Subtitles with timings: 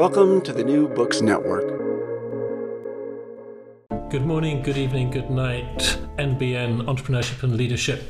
[0.00, 1.68] Welcome to the New Books Network.
[4.10, 8.02] Good morning, good evening, good night, NBN Entrepreneurship and Leadership.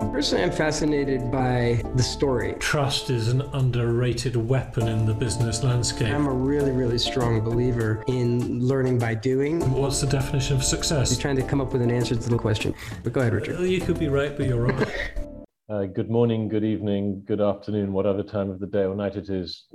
[0.00, 2.56] Personally, I'm fascinated by the story.
[2.58, 6.12] Trust is an underrated weapon in the business landscape.
[6.12, 9.60] I'm a really, really strong believer in learning by doing.
[9.72, 11.12] What's the definition of success?
[11.12, 12.74] You're trying to come up with an answer to the question.
[13.04, 13.60] But go ahead, Richard.
[13.60, 14.84] you could be right, but you're wrong.
[15.70, 19.30] Uh, good morning, good evening, good afternoon, whatever time of the day or night it
[19.30, 19.66] is,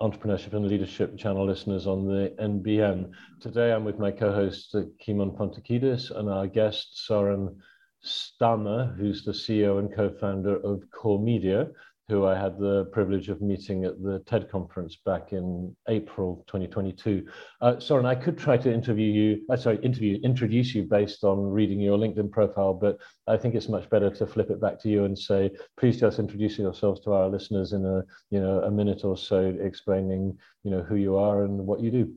[0.00, 3.10] entrepreneurship and leadership channel listeners on the NBN.
[3.40, 7.56] Today I'm with my co-host uh, Kimon Pontikidis and our guest Soren
[8.04, 11.72] Stamer, who's the CEO and co-founder of CoreMedia,
[12.08, 17.26] who I had the privilege of meeting at the TED conference back in April 2022.
[17.60, 21.38] Uh, Soren, I could try to interview you, uh, sorry, interview, introduce you based on
[21.38, 24.88] reading your LinkedIn profile, but I think it's much better to flip it back to
[24.88, 28.70] you and say, please just introduce yourselves to our listeners in a, you know, a
[28.70, 32.10] minute or so, explaining, you know, who you are and what you do.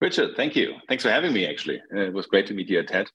[0.00, 0.74] Richard, thank you.
[0.88, 1.80] Thanks for having me, actually.
[1.90, 3.08] It was great to meet you at TED.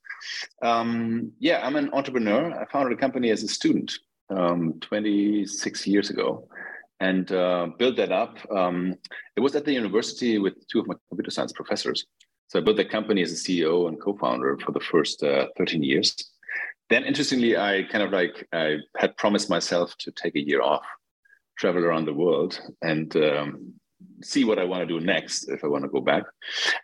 [0.62, 2.52] Um, yeah, I'm an entrepreneur.
[2.60, 3.98] I founded a company as a student
[4.36, 6.48] um, 26 years ago
[7.00, 8.38] and uh, built that up.
[8.56, 8.96] Um,
[9.36, 12.06] it was at the university with two of my computer science professors.
[12.48, 15.84] So I built the company as a CEO and co-founder for the first uh, 13
[15.84, 16.16] years.
[16.90, 20.84] Then, interestingly, I kind of like I had promised myself to take a year off,
[21.58, 23.74] travel around the world, and um,
[24.22, 26.24] see what I want to do next if I want to go back.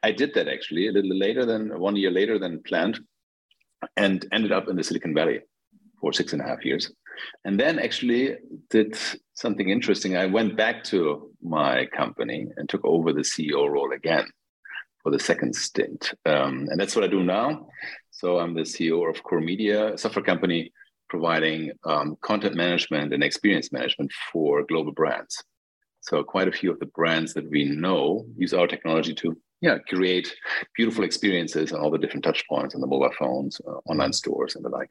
[0.04, 3.00] I did that actually a little later than one year later than planned,
[3.98, 5.42] and ended up in the Silicon Valley
[6.00, 6.90] for six and a half years.
[7.46, 8.36] And then actually
[8.70, 8.98] did
[9.34, 10.18] something interesting.
[10.18, 14.26] I went back to my company and took over the CEO role again
[15.04, 16.14] for the second stint.
[16.26, 17.68] Um, and that's what I do now.
[18.12, 20.72] So I'm the CEO of CoreMedia, a software company
[21.10, 25.44] providing um, content management and experience management for global brands.
[26.02, 29.78] So quite a few of the brands that we know use our technology to yeah
[29.90, 30.34] create
[30.76, 34.56] beautiful experiences on all the different touch points on the mobile phones, uh, online stores,
[34.56, 34.90] and the like.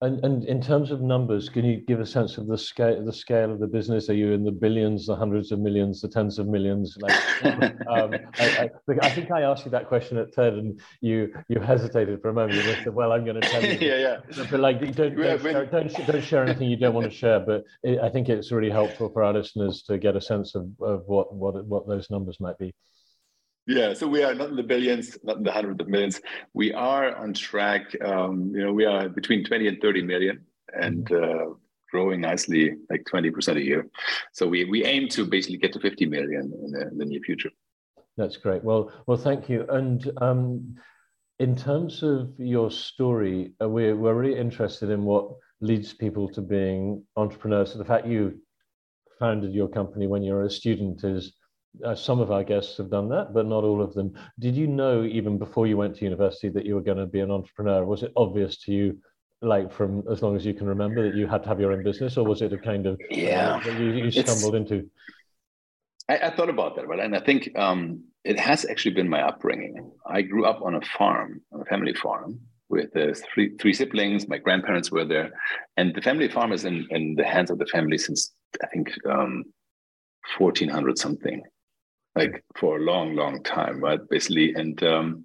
[0.00, 3.12] And, and in terms of numbers, can you give a sense of the scale the
[3.12, 4.10] scale of the business?
[4.10, 6.98] Are you in the billions, the hundreds of millions, the tens of millions?
[7.00, 11.32] Like, um, I, I, I, think I asked you that question at TED, and you
[11.48, 12.54] you hesitated for a moment.
[12.54, 14.46] You said, "Well, I'm going to tell you." yeah, yeah.
[14.50, 17.40] But like, don't don't, share, don't, don't share anything you don't want to share.
[17.40, 20.68] But it, I think it's really helpful for our listeners to get a sense of,
[20.80, 22.74] of what what what those numbers might be.
[23.66, 26.20] Yeah, so we are not in the billions, not in the hundreds of millions.
[26.52, 27.96] We are on track.
[28.04, 30.44] Um, you know, we are between 20 and 30 million
[30.74, 31.52] and mm-hmm.
[31.52, 31.54] uh,
[31.90, 33.88] growing nicely, like 20% a year.
[34.32, 37.20] So we, we aim to basically get to 50 million in the, in the near
[37.20, 37.50] future.
[38.18, 38.62] That's great.
[38.62, 39.64] Well, well, thank you.
[39.70, 40.76] And um,
[41.38, 45.30] in terms of your story, uh, we're, we're really interested in what
[45.62, 47.72] leads people to being entrepreneurs.
[47.72, 48.40] So the fact you
[49.18, 51.32] founded your company when you were a student is
[51.82, 54.14] uh, some of our guests have done that, but not all of them.
[54.38, 57.20] Did you know even before you went to university that you were going to be
[57.20, 57.84] an entrepreneur?
[57.84, 58.98] Was it obvious to you,
[59.42, 61.82] like from as long as you can remember, that you had to have your own
[61.82, 64.88] business, or was it a kind of yeah uh, you, you, stumbled into?
[66.08, 67.00] I, I, thought about that, right?
[67.00, 69.90] And I think um, it has actually been my upbringing.
[70.06, 74.28] I grew up on a farm, on a family farm, with uh, three three siblings.
[74.28, 75.32] My grandparents were there,
[75.76, 78.92] and the family farm is in, in the hands of the family since I think
[79.08, 79.44] um,
[80.38, 81.42] 1400 something
[82.16, 84.00] like for a long, long time, right?
[84.08, 85.24] Basically, and um,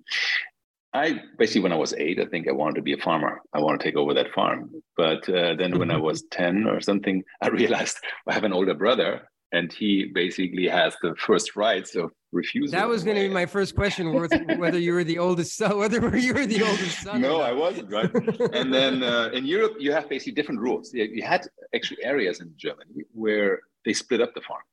[0.93, 3.41] I basically when I was eight, I think I wanted to be a farmer.
[3.53, 4.71] I want to take over that farm.
[4.97, 6.03] But uh, then when I mm-hmm.
[6.03, 7.97] was ten or something, I realized
[8.27, 12.77] I have an older brother, and he basically has the first rights of refusal.
[12.77, 16.17] That was going to be my first question: whether you were the oldest son, whether
[16.17, 17.21] you were the oldest son.
[17.21, 18.11] no, I wasn't, right?
[18.53, 20.91] and then uh, in Europe, you have basically different rules.
[20.91, 21.45] You had
[21.75, 24.63] actually areas in Germany where they split up the farm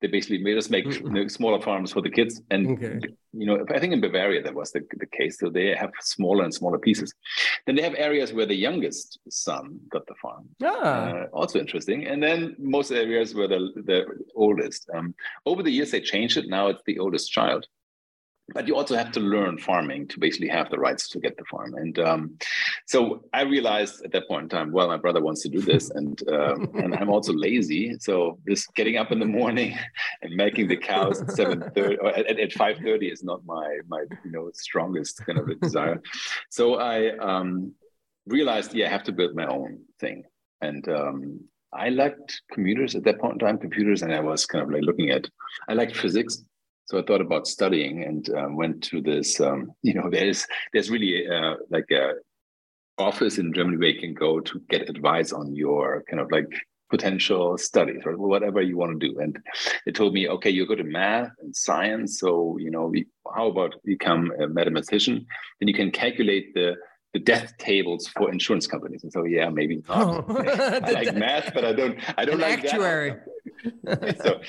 [0.00, 2.40] they basically made us make you know, smaller farms for the kids.
[2.50, 3.00] And okay.
[3.32, 6.44] you know i think in bavaria that was the, the case so they have smaller
[6.44, 7.14] and smaller pieces.
[7.66, 10.48] Then they have areas where the youngest son got the farm.
[10.62, 10.66] Ah.
[10.66, 12.06] Uh, also interesting.
[12.06, 13.60] And then most areas where the,
[13.90, 15.14] the oldest um,
[15.46, 16.48] over the years they changed it.
[16.48, 17.66] Now it's the oldest child
[18.52, 21.44] but you also have to learn farming to basically have the rights to get the
[21.44, 21.74] farm.
[21.74, 22.38] And um,
[22.86, 25.90] so I realized at that point in time, well, my brother wants to do this,
[25.98, 27.96] and um, and I'm also lazy.
[27.98, 29.76] So just getting up in the morning
[30.22, 33.78] and making the cows at seven thirty or at, at five thirty is not my
[33.88, 36.00] my you know strongest kind of a desire.
[36.50, 37.72] So I um,
[38.26, 40.24] realized, yeah, I have to build my own thing,
[40.60, 41.40] and um,
[41.72, 44.82] I liked computers at that point in time, computers, and I was kind of like
[44.82, 45.28] looking at,
[45.68, 46.42] I liked physics.
[46.90, 49.40] So I thought about studying and um, went to this.
[49.40, 52.14] Um, you know, there's there's really uh, like a
[52.98, 56.48] office in Germany where you can go to get advice on your kind of like
[56.90, 59.20] potential studies or whatever you want to do.
[59.20, 59.38] And
[59.86, 63.46] they told me, okay, you're good at math and science, so you know, we, how
[63.46, 65.24] about become a mathematician?
[65.60, 66.74] Then you can calculate the
[67.12, 69.02] the death tables for insurance companies.
[69.02, 70.24] And so, yeah, maybe not.
[70.28, 70.36] Oh.
[70.84, 71.98] I like math, but I don't.
[72.16, 73.16] I don't An like actuary.
[73.84, 74.18] that.
[74.22, 74.40] so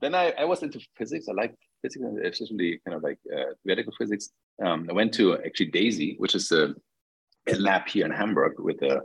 [0.00, 1.26] then I, I was into physics.
[1.28, 4.30] I like physics, especially kind of like uh, theoretical physics.
[4.64, 6.74] Um, I went to actually DESY, which is a,
[7.48, 9.02] a lab here in Hamburg with a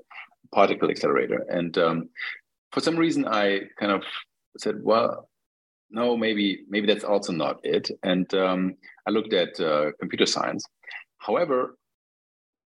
[0.51, 1.45] particle accelerator.
[1.50, 2.10] And um,
[2.71, 4.04] for some reason, I kind of
[4.57, 5.30] said, well,
[5.92, 7.92] no, maybe maybe that's also not it.
[8.01, 8.74] And um,
[9.07, 10.65] I looked at uh, computer science.
[11.19, 11.77] However,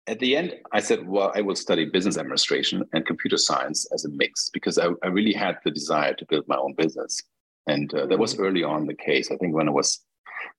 [0.09, 4.05] at the end, I said, well, I will study business administration and computer science as
[4.05, 7.21] a mix because I, I really had the desire to build my own business.
[7.67, 9.31] And uh, that was early on the case.
[9.31, 9.99] I think when I was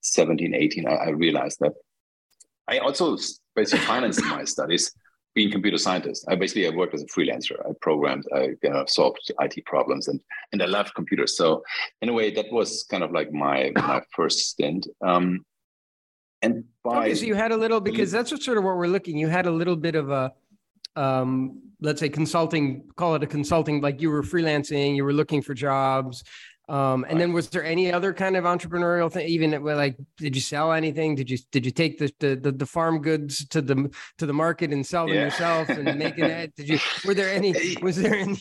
[0.01, 1.73] 17, 18, I, I realized that.
[2.67, 3.17] I also
[3.55, 4.91] basically financed my studies
[5.35, 6.25] being computer scientist.
[6.29, 7.59] I basically I worked as a freelancer.
[7.67, 10.21] I programmed, I you know, solved IT problems, and
[10.51, 11.35] and I loved computers.
[11.35, 11.63] So
[12.01, 14.87] in a way, that was kind of like my my first stint.
[15.05, 15.45] Um,
[16.41, 18.87] and by Okay, so you had a little because that's what sort of what we're
[18.87, 19.17] looking.
[19.17, 20.33] You had a little bit of a,
[20.95, 25.41] um, let's say consulting, call it a consulting, like you were freelancing, you were looking
[25.41, 26.23] for jobs.
[26.69, 29.27] Um, and then was there any other kind of entrepreneurial thing?
[29.27, 31.15] Even like, did you sell anything?
[31.15, 34.71] Did you did you take the the, the, farm goods to the to the market
[34.71, 35.25] and sell them Yeah.
[35.25, 36.55] yourself and make it?
[36.55, 36.79] Did you?
[37.03, 37.53] Were there any?
[37.81, 38.39] Was there any?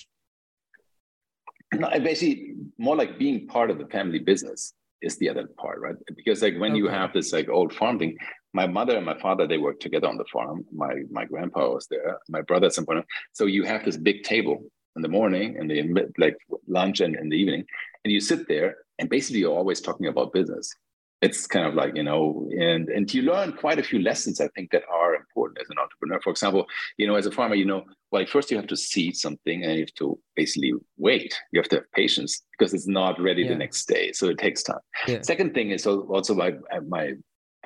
[1.74, 5.94] No, basically more like being part of the family business is the other part, right?
[6.14, 8.16] Because like when you have this like old farm thing,
[8.52, 10.64] my mother and my father they worked together on the farm.
[10.72, 13.04] My my grandpa was there, my brother at some point.
[13.32, 14.64] So you have this big table
[14.96, 16.36] in the morning and the like
[16.66, 17.64] lunch and in the evening,
[18.04, 20.74] and you sit there and basically you're always talking about business.
[21.22, 24.48] It's kind of like you know, and and you learn quite a few lessons I
[24.48, 26.20] think that are important as an entrepreneur.
[26.22, 29.16] For example, you know, as a farmer, you know, well, first you have to seed
[29.16, 31.38] something and you have to basically wait.
[31.52, 33.50] You have to have patience because it's not ready Yeah.
[33.50, 34.78] the next day, so it takes time.
[35.06, 35.20] Yeah.
[35.20, 36.54] Second thing is also my
[36.86, 37.12] my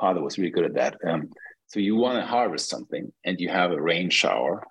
[0.01, 0.97] father was really good at that.
[1.09, 1.31] Um,
[1.69, 4.67] so you want to harvest something and you have a rain shower,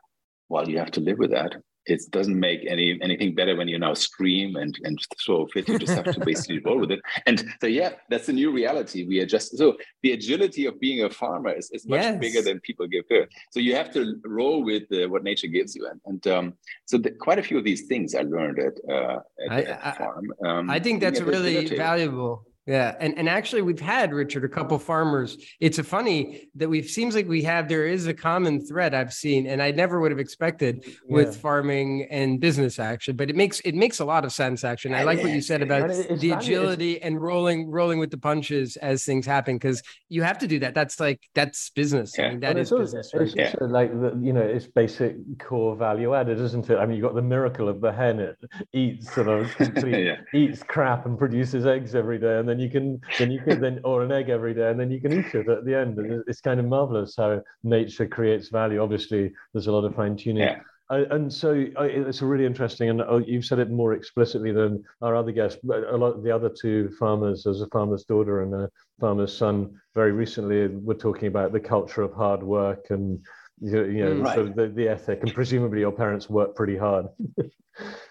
[0.49, 1.55] well, you have to live with that.
[1.85, 5.67] It doesn't make any anything better when you now scream and and throw a fit.
[5.67, 7.01] You just have to basically roll with it.
[7.25, 9.05] And so yeah, that's the new reality.
[9.05, 9.57] We adjust.
[9.57, 12.19] So the agility of being a farmer is, is much Yes.
[12.19, 13.29] bigger than people give credit.
[13.51, 15.87] So you have to roll with uh, what nature gives you.
[15.89, 16.53] And, and um,
[16.85, 19.85] so the, quite a few of these things I learned at, uh, at, I- at
[19.85, 20.25] I- farm.
[20.45, 22.45] Um, I think that's being at the really valuable.
[22.65, 25.37] Yeah, and and actually, we've had Richard a couple farmers.
[25.59, 29.11] It's a funny that we've seems like we have there is a common thread I've
[29.13, 31.41] seen, and I never would have expected with Yeah.
[31.41, 33.17] farming and business action.
[33.17, 34.91] But it makes it makes a lot of sense actually.
[34.93, 38.11] And I like what you said about it's the it's- agility and rolling rolling with
[38.11, 40.73] the punches as things happen because you have to do that.
[40.73, 42.17] That's like that's business.
[42.17, 42.29] I Yeah.
[42.29, 43.23] mean, that is it's business, right?
[43.23, 46.77] it's also like the, you know it's basic core value added, isn't it?
[46.77, 48.37] I mean, you've got the miracle of the hen; it
[48.71, 50.15] eats sort of complete, Yeah.
[50.33, 53.79] eats crap and produces eggs every day, and then you can then you can then
[53.83, 55.97] or an egg every day, and then you can eat it at the end.
[55.97, 58.79] And it's kind of marvelous how nature creates value.
[58.81, 60.43] Obviously, there's a lot of fine tuning.
[60.43, 60.59] Yeah.
[60.89, 64.51] Uh, and so uh, it's a really interesting, and uh, you've said it more explicitly
[64.51, 65.59] than our other guests.
[65.63, 68.69] But a lot of the other two farmers, as a farmer's daughter and a
[68.99, 73.19] farmer's son, very recently were talking about the culture of hard work and
[73.61, 74.33] you you know Mm.
[74.35, 75.21] sort of the, the ethic.
[75.23, 77.07] And presumably, your parents work pretty hard.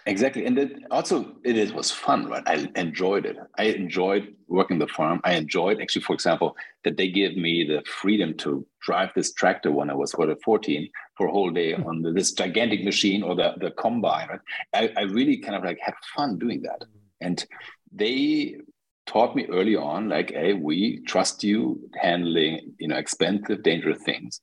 [0.06, 0.44] Exactly.
[0.46, 2.42] And it also it is was fun, right?
[2.46, 3.36] I enjoyed it.
[3.58, 5.20] I enjoyed working the farm.
[5.24, 9.70] I enjoyed actually, for example, that they gave me the freedom to drive this tractor
[9.70, 11.86] when I was what, 14 for a whole day hmm.
[11.86, 14.28] on the, this gigantic machine or the, the combine.
[14.28, 14.40] Right?
[14.74, 16.84] I, I really kind of like had fun doing that.
[17.20, 17.44] And
[17.92, 18.56] they
[19.06, 24.40] taught me early on, like, hey, we trust you handling, you know, expensive, dangerous things.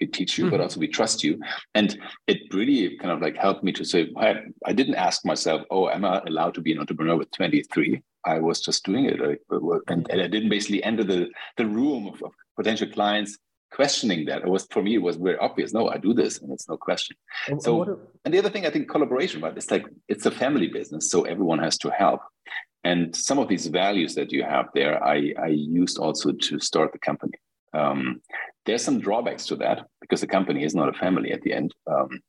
[0.00, 0.64] We teach you, but Mhm.
[0.64, 1.40] also we trust you.
[1.74, 5.62] And it really kind of like helped me to say, I, I didn't ask myself,
[5.70, 8.02] oh, am I allowed to be an entrepreneur with 23?
[8.26, 9.20] I was just doing it.
[9.22, 9.36] I,
[9.88, 13.38] and, and I didn't basically enter the, the room of, of potential clients
[13.72, 14.42] questioning that.
[14.42, 15.72] It was, for me, it was very obvious.
[15.72, 17.16] No, I do this and it's no question.
[17.46, 19.56] And- and So- what a- And the other thing, I think collaboration, right?
[19.56, 21.08] It's like, it's a family business.
[21.10, 22.20] So everyone has to help.
[22.84, 26.92] And some of these values that you have there, I, I used also to start
[26.92, 27.38] the company.
[27.72, 28.20] Um,
[28.66, 31.74] there's some drawbacks to that because the company is not a family at the end.
[31.86, 32.20] Um,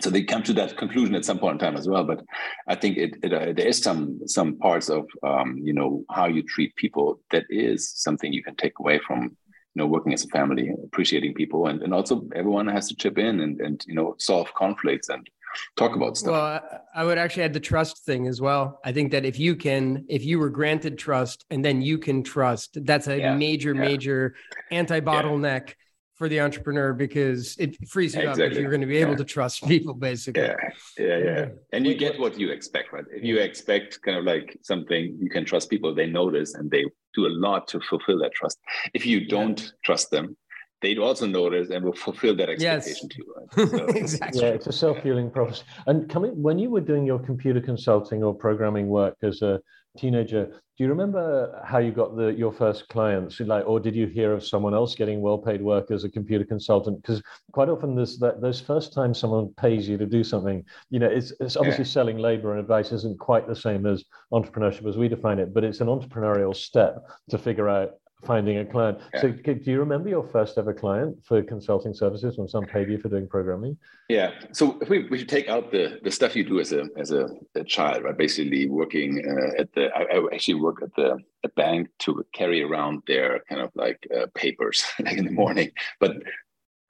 [0.00, 2.04] so they come to that conclusion at some point in time as well.
[2.04, 2.24] But
[2.66, 6.26] I think it, it uh, there is some some parts of um, you know how
[6.26, 10.24] you treat people that is something you can take away from you know working as
[10.24, 13.94] a family, appreciating people, and, and also everyone has to chip in and and you
[13.94, 15.28] know solve conflicts and
[15.76, 16.32] talk about stuff.
[16.32, 18.80] Well, I- would actually add the trust thing as well.
[18.84, 22.22] I think that if you can, if you were granted trust and then you can
[22.22, 23.80] trust, that's a Yeah, major, yeah.
[23.80, 24.34] major
[24.70, 25.74] anti bottleneck
[26.14, 28.44] for the entrepreneur because it frees you exactly.
[28.46, 29.18] up if you're going to be able yeah.
[29.18, 30.56] to trust people basically yeah
[30.98, 34.56] yeah yeah and you get what you expect right if you expect kind of like
[34.62, 36.84] something you can trust people they notice and they
[37.14, 38.58] do a lot to fulfill that trust
[38.94, 39.68] if you don't yeah.
[39.84, 40.36] trust them
[40.84, 43.16] they'd also notice and will fulfill that expectation yes.
[43.16, 43.24] too.
[43.36, 43.44] Right?
[43.70, 44.42] So, exactly.
[44.42, 45.64] Yeah, it's a self-healing process.
[45.86, 49.60] And coming when you were doing your computer consulting or programming work as a
[49.96, 53.38] teenager, do you remember how you got the your first clients?
[53.38, 57.00] Like, or did you hear of someone else getting well-paid work as a computer consultant?
[57.00, 57.22] Because
[57.52, 61.06] quite often there's that those first time someone pays you to do something, you know,
[61.06, 61.90] it's it's obviously yeah.
[61.90, 65.64] selling labor and advice isn't quite the same as entrepreneurship as we define it, but
[65.64, 66.96] it's an entrepreneurial step
[67.30, 67.92] to figure out
[68.24, 68.98] finding a client.
[69.12, 69.20] Yeah.
[69.20, 72.98] So, do you remember your first ever client for consulting services when someone paid you
[72.98, 73.76] for doing programming?
[74.08, 74.32] Yeah.
[74.52, 77.10] So, if we, we should take out the the stuff you do as a as
[77.10, 78.16] a, a child, right?
[78.16, 82.62] Basically, working uh, at the I, I, actually work at the a bank to carry
[82.62, 86.16] around their kind of like uh, papers like in the morning, but.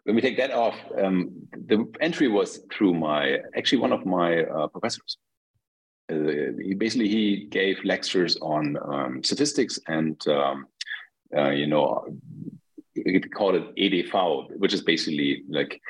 [0.07, 4.43] When we take that off, um, the entry was through my actually one of my
[4.43, 5.17] uh, professors.
[6.12, 10.67] Uh, he basically he gave lectures on um, statistics and um,
[11.37, 12.07] uh, you know,
[12.97, 15.81] we call it EDV, which is basically like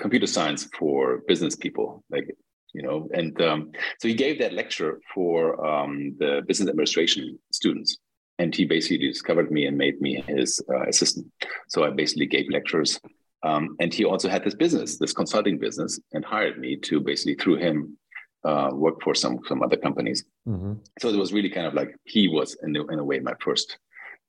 [0.00, 2.28] computer science for business people, like
[2.72, 3.08] you know.
[3.12, 7.98] And um, so he gave that lecture for um, the business administration students,
[8.38, 11.26] and he basically discovered me and made me his uh, assistant.
[11.68, 13.00] So I basically gave lectures,
[13.42, 17.34] um, and he also had this business, this consulting business, and hired me to basically
[17.34, 17.96] through him
[18.44, 20.24] uh, work for some some other companies.
[20.48, 20.74] Mm-hmm.
[21.00, 23.34] So it was really kind of like he was in, the, in a way my
[23.40, 23.78] first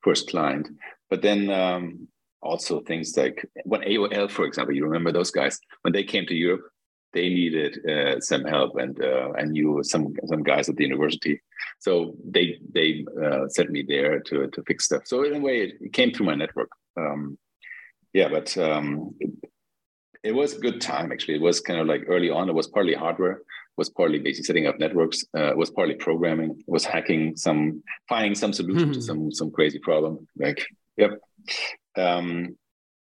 [0.04, 0.70] first client.
[1.10, 2.08] But then um,
[2.42, 6.36] also things like when AOL, for example, you remember those guys when they came to
[6.36, 6.66] Europe,
[7.14, 11.42] they needed uh, some help, and uh, I knew some some guys at the university,
[11.80, 15.04] so they they uh, sent me there to to fix stuff.
[15.06, 16.70] So in a way, it, came through my network.
[16.98, 17.38] Um,
[18.14, 19.16] yeah, but um,
[20.28, 21.36] it, was a good time actually.
[21.36, 22.50] It was kind of like early on.
[22.50, 23.42] It was partly hardware,
[23.78, 28.54] was partly basically setting up networks, uh, was partly programming, was hacking some, finding some
[28.54, 29.06] solution to hmm.
[29.06, 30.28] some some crazy problem.
[30.38, 30.66] Like,
[30.98, 31.20] yep.
[31.96, 32.56] Um,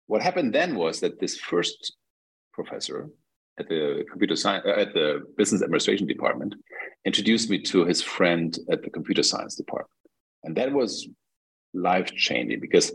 [0.06, 1.94] what happened then was that this first
[2.52, 3.08] professor
[3.58, 6.54] at the computer science uh, at the business administration department
[7.04, 9.90] introduced me to his friend at the computer science department,
[10.42, 11.08] and that was
[11.72, 12.92] life changing because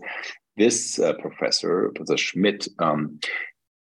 [0.59, 3.19] this uh, professor, Professor Schmidt, um,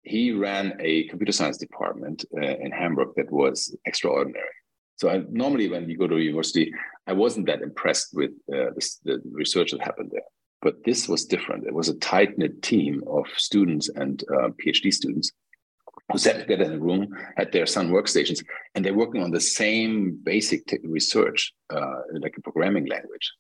[0.09, 4.57] he ran a computer science department uh, in Hamburg that was extraordinary.
[4.97, 6.73] So I, normally, when you go to a university,
[7.07, 10.29] I wasn't that impressed with uh, this, the research that happened there.
[10.61, 11.67] But this was different.
[11.67, 15.31] It was a tight knit team of students and uh, PhD students
[16.11, 18.43] who sat together in a room, had their Sun workstations,
[18.75, 23.31] and they're working on the same basic research, uh, like a programming language.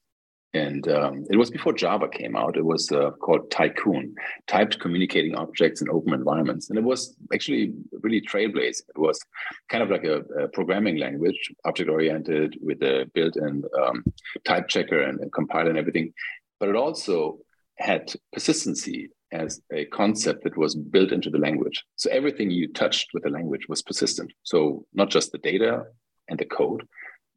[0.55, 2.57] And um, it was before Java came out.
[2.57, 4.14] It was uh, called Tycoon,
[4.47, 6.71] typed communicating objects in open environments.
[6.71, 8.88] And it was actually really trailblazing.
[8.88, 9.21] It was
[9.69, 14.05] kind of like a, a programming language, object oriented with a built in um,
[14.45, 16.14] type checker and, and compiler and everything.
[16.59, 17.40] But it also
[17.76, 21.85] had persistency as a concept that was built into the language.
[21.97, 24.33] So everything you touched with the language was persistent.
[24.43, 25.85] So not just the data
[26.28, 26.88] and the code,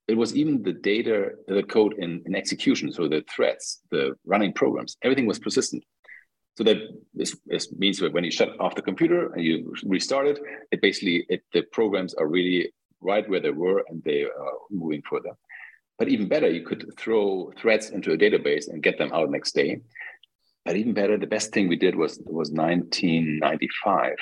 [0.07, 4.53] it was even the data, the code in, in execution, so the threads, the running
[4.53, 5.83] programs, everything was persistent.
[6.57, 6.77] So that
[7.13, 10.39] this, this means that when you shut off the computer and you restart it,
[10.71, 15.01] it basically it, the programs are really right where they were and they are moving
[15.09, 15.31] further.
[15.97, 19.53] But even better, you could throw threads into a database and get them out next
[19.53, 19.79] day.
[20.65, 24.15] But even better, the best thing we did was was 1995.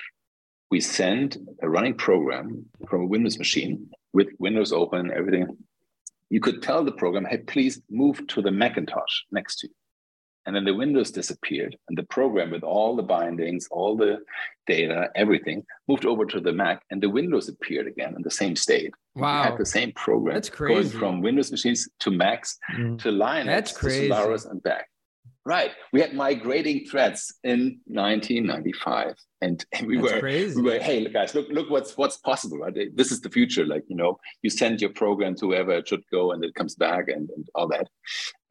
[0.69, 5.57] We sent a running program from a Windows machine with Windows open, everything
[6.29, 9.73] you could tell the program, hey, please move to the Macintosh next to you.
[10.45, 14.19] And then the Windows disappeared, and the program with all the bindings, all the
[14.65, 18.55] data, everything moved over to the Mac, and the Windows appeared again in the same
[18.55, 18.91] state.
[19.15, 19.43] Wow.
[19.43, 20.35] had the same program.
[20.35, 20.73] That's crazy.
[20.73, 22.99] Going from Windows machines to Macs mm.
[23.01, 24.07] to Linux That's crazy.
[24.07, 24.87] to Solaris and back.
[25.45, 25.71] Right.
[25.93, 29.15] We had migrating threads in 1995.
[29.41, 30.55] And, and we That's were crazy.
[30.55, 32.95] we were, hey guys, look, look what's what's possible, right?
[32.95, 33.65] This is the future.
[33.65, 36.75] Like, you know, you send your program to whoever it should go and it comes
[36.75, 37.87] back and, and all that.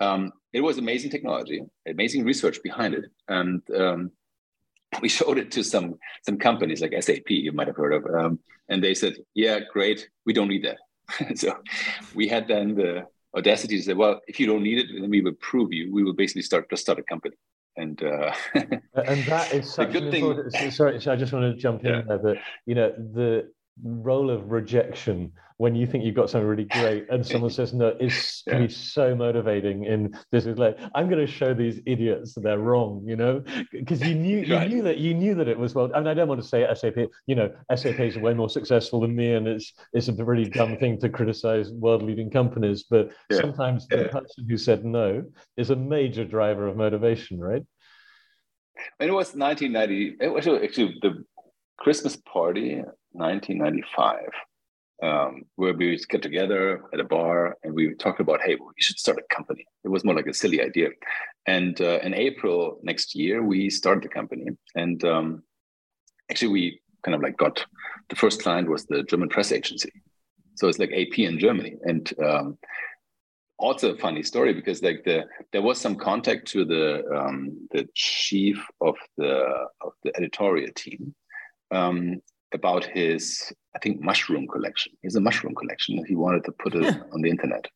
[0.00, 3.04] Um, it was amazing technology, amazing research behind it.
[3.28, 4.11] And um,
[5.02, 8.07] we showed it to some some companies like SAP, you might have heard of.
[8.07, 10.78] Um, and they said, Yeah, great, we don't need that.
[11.38, 11.59] so
[12.14, 15.20] we had then the audacity to say, well, if you don't need it, then we
[15.20, 15.92] will prove you.
[15.92, 17.37] We will basically start to start a company.
[17.76, 20.70] And uh, and that is such a good thing.
[20.70, 22.02] Sorry, so I just want to jump in yeah.
[22.08, 22.18] there.
[22.18, 23.52] That you know the
[23.85, 27.94] role of rejection when you think you've got something really great and someone says no
[28.00, 28.58] it's yeah.
[28.58, 32.58] be so motivating in this is like i'm going to show these idiots that they're
[32.58, 34.70] wrong you know because you knew you right.
[34.70, 36.66] knew that you knew that it was well I mean, i don't want to say
[36.74, 36.94] sap
[37.26, 40.76] you know sap is way more successful than me and it's it's a really dumb
[40.78, 43.40] thing to criticize world leading companies but yeah.
[43.40, 45.24] sometimes the person who said no
[45.56, 47.62] is a major driver of motivation right
[49.00, 51.24] and it was 1990 it was actually the
[51.78, 54.18] christmas party 1995
[55.02, 58.69] um, where we would get together at a bar and we talked about, hey, well,
[58.69, 59.64] we should start a company.
[59.85, 60.90] It was more like a silly idea.
[61.47, 64.47] And uh, in April next year, we started the company.
[64.75, 65.43] And um,
[66.31, 67.64] actually, we kind of like got
[68.09, 69.93] the first client was the German press agency.
[70.57, 71.76] So it's like AP in Germany.
[71.85, 72.59] And um,
[73.59, 77.88] also a funny story because like the there was some contact to the um, the
[77.95, 81.14] chief of the of the editorial team
[81.73, 82.21] um,
[82.52, 84.93] about his, I think, mushroom collection.
[85.02, 86.05] He has a mushroom collection.
[86.07, 87.67] He wanted to put it on the internet.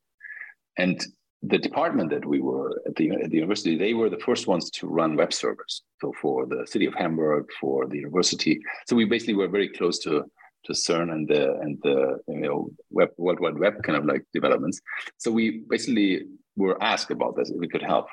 [0.78, 1.04] And
[1.42, 4.70] the department that we were at the, at the university, they were the first ones
[4.70, 5.82] to run web servers.
[6.00, 8.60] So for the city of Hamburg, for the university.
[8.86, 10.24] So we basically were very close to
[10.64, 14.24] to CERN and the and the you know web World Wide Web kind of like
[14.32, 14.80] developments.
[15.18, 16.22] So we basically
[16.56, 18.06] were asked about this if we could help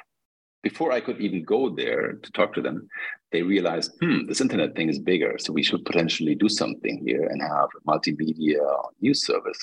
[0.61, 2.87] before I could even go there to talk to them,
[3.31, 5.37] they realized, hmm, this internet thing is bigger.
[5.39, 8.59] So we should potentially do something here and have a multimedia
[9.01, 9.57] news service.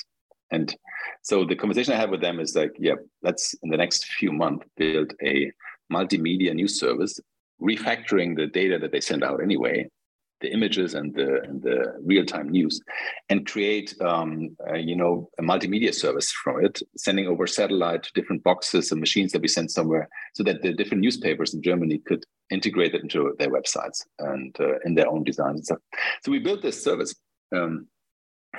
[0.51, 0.73] And
[1.21, 4.31] so the conversation I had with them is like, yeah, let's in the next few
[4.31, 5.51] months build a
[5.91, 7.19] multimedia news service,
[7.61, 9.89] refactoring the data that they send out anyway,
[10.41, 12.81] the images and the and the real-time news
[13.29, 18.11] and create um, uh, you know a multimedia service from it sending over satellite to
[18.13, 21.97] different boxes and machines that we send somewhere so that the different newspapers in germany
[22.05, 25.79] could integrate it into their websites and uh, in their own designs and stuff.
[26.23, 27.15] So we built this service
[27.55, 27.87] um,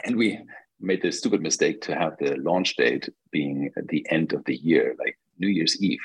[0.05, 0.39] and we
[0.81, 4.57] made the stupid mistake to have the launch date being at the end of the
[4.57, 6.01] year like new year's eve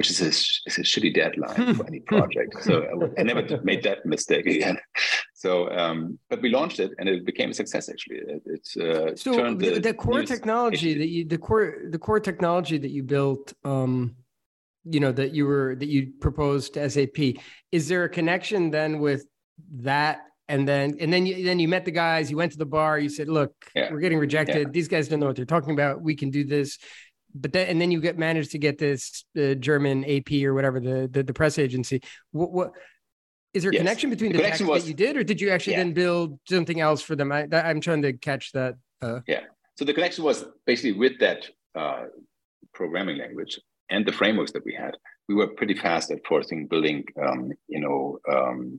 [0.00, 2.54] which is a, is a shitty deadline for any project.
[2.62, 4.78] So I, I, never made that mistake again.
[5.34, 7.88] So, um, but we launched it and it became a success.
[7.88, 12.20] Actually, it, it's uh, so the, the, core technology that you the core the core
[12.20, 13.54] technology that you built.
[13.64, 14.16] Um,
[14.84, 17.18] you know that you were that you proposed to SAP.
[17.72, 19.24] Is there a connection then with
[19.88, 22.66] that and then and then you then you met the guys you went to the
[22.66, 23.90] bar you said look yeah.
[23.92, 24.72] we're getting rejected yeah.
[24.72, 26.78] these guys don't know what they're talking about we can do this
[27.34, 30.80] but then and then you get managed to get this uh, German AP or whatever
[30.80, 32.02] the the, the press agency.
[32.32, 32.72] What, what
[33.52, 33.80] is there a yes.
[33.80, 35.80] connection between the, the connection was, that you did, or did you actually yeah.
[35.80, 37.32] then build something else for them?
[37.32, 38.76] I, am trying to catch that.
[39.02, 39.20] Uh...
[39.26, 39.40] Yeah.
[39.76, 42.04] So the connection was basically with that uh,
[42.72, 43.58] programming language
[43.90, 44.96] and the frameworks that we had.
[45.28, 48.78] We were pretty fast at forcing building, um, you know, um,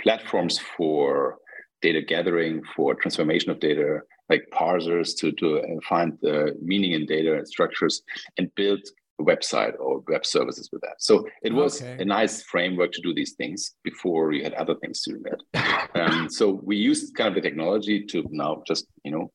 [0.00, 1.38] platforms for
[1.82, 7.36] data gathering, for transformation of data, like parsers to, to find the meaning in data
[7.36, 8.02] and structures
[8.38, 8.80] and build
[9.20, 10.96] a website or web services with that.
[10.98, 12.02] So it was okay.
[12.02, 15.90] a nice framework to do these things before you had other things to do that.
[15.94, 19.30] um, so we used kind of the technology to now just, you know,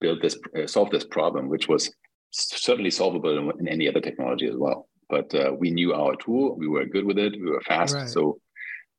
[0.00, 1.92] build this, uh, solve this problem, which was
[2.30, 4.88] certainly solvable in, in any other technology as well.
[5.08, 7.94] But uh, we knew our tool, we were good with it, we were fast.
[7.94, 8.08] Right.
[8.08, 8.38] So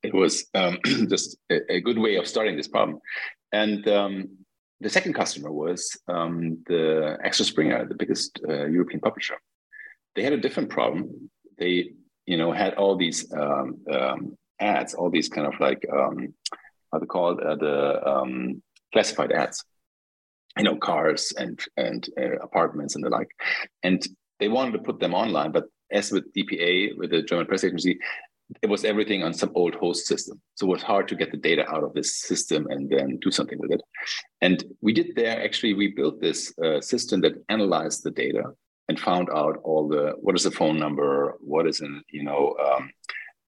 [0.02, 3.00] it was um, just a, a, good way of starting this problem.
[3.52, 4.28] And um,
[4.80, 9.36] the second customer was um, the Axel Springer, the biggest uh, European publisher.
[10.14, 11.30] They had a different problem.
[11.58, 11.92] They,
[12.26, 16.34] you know, had all these um, um, ads, all these kind of like um,
[16.92, 18.62] how they call uh, the um,
[18.92, 19.64] classified ads.
[20.58, 23.28] You know, cars and and uh, apartments and the like,
[23.82, 24.02] and
[24.40, 27.98] they wanted to put them online, but as with DPA, with the German press agency,
[28.62, 30.40] it was everything on some old host system.
[30.54, 33.30] So it was hard to get the data out of this system and then do
[33.30, 33.82] something with it.
[34.40, 38.44] And we did there actually, we built this uh, system that analyzed the data
[38.88, 42.54] and found out all the what is the phone number, what is an, you know,
[42.64, 42.90] um,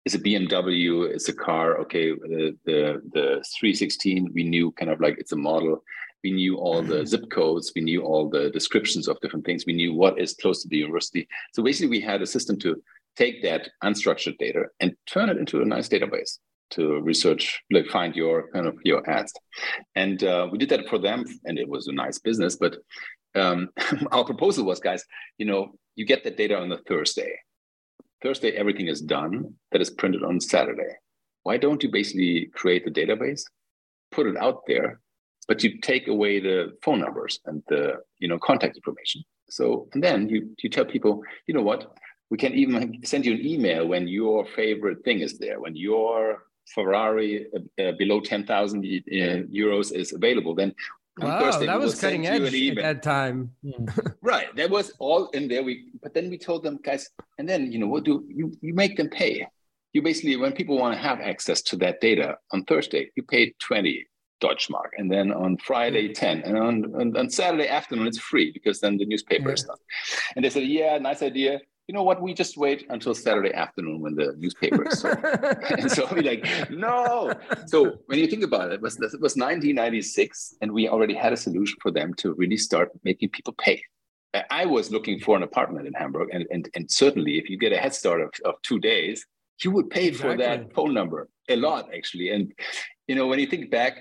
[0.04, 5.00] is a BMW, is a car, okay, the, the, the 316, we knew kind of
[5.00, 5.82] like it's a model.
[6.24, 9.72] We knew all the zip codes, we knew all the descriptions of different things, we
[9.72, 11.28] knew what is close to the university.
[11.52, 12.82] So basically, we had a system to
[13.18, 16.38] take that unstructured data and turn it into a nice database
[16.70, 19.32] to research, like find your kind of your ads.
[19.96, 22.56] And uh, we did that for them, and it was a nice business.
[22.56, 22.76] But
[23.34, 23.70] um,
[24.12, 25.04] our proposal was, guys,
[25.38, 27.32] you know, you get that data on the Thursday.
[28.22, 29.54] Thursday, everything is done.
[29.72, 30.94] That is printed on Saturday.
[31.42, 33.42] Why don't you basically create the database,
[34.12, 35.00] put it out there,
[35.46, 39.22] but you take away the phone numbers and the you know contact information.
[39.48, 41.90] So and then you you tell people, you know what,
[42.30, 46.44] we can even send you an email when your favorite thing is there, when your
[46.74, 48.44] Ferrari uh, uh below 10,000
[48.78, 48.82] uh,
[49.50, 50.74] euros is available, then
[51.18, 53.50] wow, Thursday, that was cutting edge at that time.
[54.22, 55.62] right, that was all in there.
[55.62, 58.74] We but then we told them, guys, and then you know what do you you
[58.74, 59.46] make them pay?
[59.94, 63.54] You basically when people want to have access to that data on Thursday, you pay
[63.58, 64.06] twenty
[64.42, 68.80] Deutschmark, and then on Friday ten, and on, on, on Saturday afternoon it's free because
[68.80, 69.54] then the newspaper yeah.
[69.54, 69.78] is done.
[70.36, 72.20] And they said, yeah, nice idea you know what?
[72.20, 75.16] We just wait until Saturday afternoon when the newspaper is sold.
[75.24, 77.32] and so we like, no.
[77.66, 81.32] So when you think about it, it was, it was 1996, and we already had
[81.32, 83.82] a solution for them to really start making people pay.
[84.50, 87.72] I was looking for an apartment in Hamburg, and, and, and certainly if you get
[87.72, 89.26] a head start of, of two days,
[89.64, 90.32] you would pay exactly.
[90.32, 92.28] for that phone number a lot, actually.
[92.28, 92.52] And
[93.06, 93.96] you know, when you think back,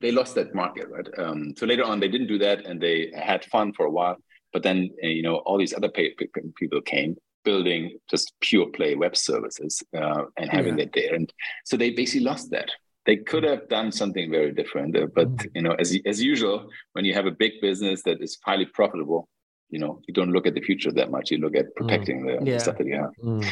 [0.00, 1.06] they lost that market, right?
[1.16, 4.16] Um, so later on, they didn't do that, and they had fun for a while.
[4.56, 7.14] But then, uh, you know, all these other people came
[7.44, 10.86] building just pure play web services uh, and having yeah.
[10.86, 11.14] that there.
[11.14, 11.30] And
[11.66, 12.70] so they basically lost that.
[13.04, 15.50] They could have done something very different, uh, but mm.
[15.54, 19.28] you know, as as usual, when you have a big business that is highly profitable,
[19.68, 21.30] you know, you don't look at the future that much.
[21.30, 21.74] You look at mm.
[21.76, 22.26] protecting mm.
[22.42, 22.56] the, yeah.
[22.56, 23.12] stuff that you have.
[23.22, 23.46] Mm.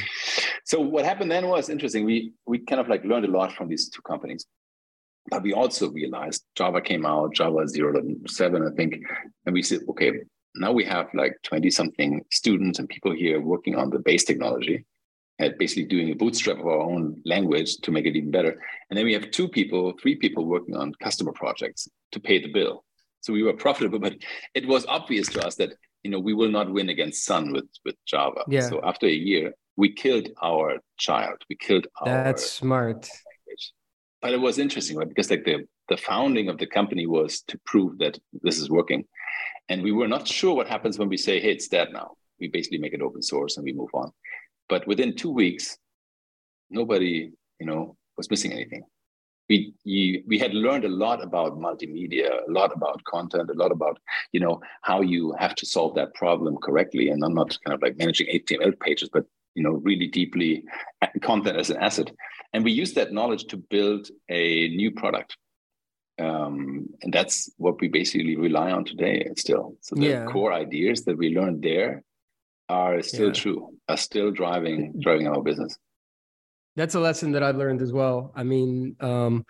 [0.65, 2.07] So what happened then was interesting.
[2.07, 4.47] We we kind of like learned a lot from these two companies
[5.31, 9.03] but we also realized Java came out, Java 0.7, I think,
[9.47, 10.13] and we said, okay,
[10.57, 14.85] now we have like 20 something students and people here working on the base technology
[15.39, 18.61] and basically doing a bootstrap of our own language to make it even better.
[18.89, 22.53] And then we have two people, three people working on customer projects to pay the
[22.53, 22.85] bill.
[23.21, 24.15] So we were profitable, but
[24.55, 27.69] it was obvious to us that you know we will not win against Sun with
[27.85, 28.45] with Java.
[28.47, 28.69] Yeah.
[28.69, 31.39] So after a year, we killed our child.
[31.49, 33.09] We killed our That's smart.
[33.47, 33.73] Language.
[34.21, 35.09] But it was interesting, right?
[35.09, 39.05] Because like the the founding of the company was to prove that this is working.
[39.69, 42.13] And we were not sure what happens when we say, hey, it's dead now.
[42.41, 44.11] We basically make it open source and we move on.
[44.69, 45.79] But within two weeks,
[46.71, 48.85] nobody, you know, was missing anything.
[49.49, 53.99] We, we had learned a lot about multimedia, a lot about content, a lot about,
[54.33, 57.11] you know, how you have to solve that problem correctly.
[57.11, 60.65] And I'm not kind of like managing HTML pages, but, you know, really deeply
[61.21, 62.11] content as an asset.
[62.55, 65.37] And we used that knowledge to build a new product
[66.19, 70.25] um, and that's what we basically rely on today still so the yeah.
[70.27, 72.03] core ideas that we learned there
[72.69, 73.33] are still yeah.
[73.33, 75.77] true are still driving driving our business
[76.77, 79.45] that's a lesson that i've learned as well i mean um,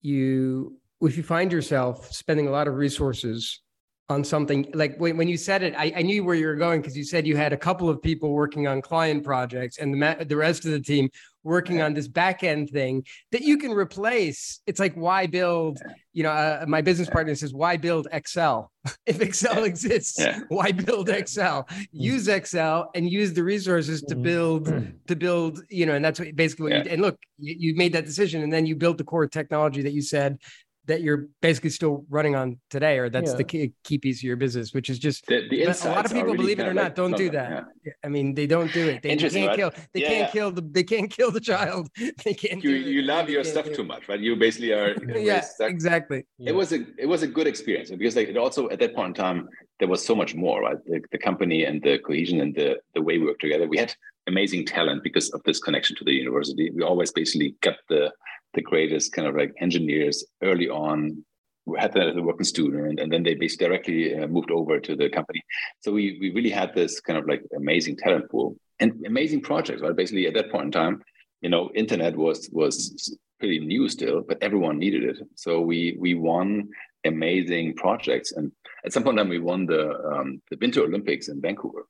[0.00, 3.60] you if you find yourself spending a lot of resources
[4.08, 6.80] on something like when, when you said it I, I knew where you were going
[6.80, 10.24] because you said you had a couple of people working on client projects and the,
[10.24, 11.10] the rest of the team
[11.46, 14.60] working on this back end thing that you can replace.
[14.66, 15.78] It's like why build
[16.12, 18.70] you know uh, my business partner says why build excel?
[19.06, 20.40] If excel exists yeah.
[20.48, 21.64] why build excel?
[21.64, 21.82] Mm-hmm.
[21.92, 24.22] use excel and use the resources to mm-hmm.
[24.22, 24.64] build
[25.06, 26.84] to build you know and that's what basically what yeah.
[26.84, 29.82] you and look you, you made that decision and then you built the core technology
[29.82, 30.38] that you said
[30.86, 33.36] that you're basically still running on today, or that's yeah.
[33.36, 36.12] the key, key, piece of your business, which is just the, the a lot of
[36.12, 37.66] people, believe it or not, like, don't do that.
[37.84, 37.92] Yeah.
[38.04, 39.02] I mean, they don't do it.
[39.02, 39.56] They, they can't right?
[39.56, 39.70] kill.
[39.92, 40.62] They yeah, can't kill the.
[40.62, 41.88] They can't kill the child.
[42.24, 42.62] They can't.
[42.62, 44.18] You you love your stuff too much, right?
[44.18, 44.94] You basically are.
[45.16, 46.24] yeah, exactly.
[46.38, 49.08] It was a it was a good experience because like it also at that point
[49.08, 50.78] in time there was so much more, right?
[50.86, 53.68] The, the company and the cohesion and the the way we work together.
[53.68, 53.94] We had
[54.26, 56.70] amazing talent because of this connection to the university.
[56.70, 58.12] We always basically kept the
[58.56, 61.24] the greatest kind of like engineers early on
[61.66, 64.78] we had that as a working student and then they basically directly uh, moved over
[64.78, 65.42] to the company.
[65.80, 69.82] So we, we really had this kind of like amazing talent pool and amazing projects
[69.82, 69.94] right?
[69.94, 71.02] Basically at that point in time
[71.42, 75.18] you know internet was was pretty new still but everyone needed it.
[75.34, 76.68] So we we won
[77.04, 78.52] amazing projects and
[78.84, 81.86] at some point in time we won the um, the winter olympics in vancouver.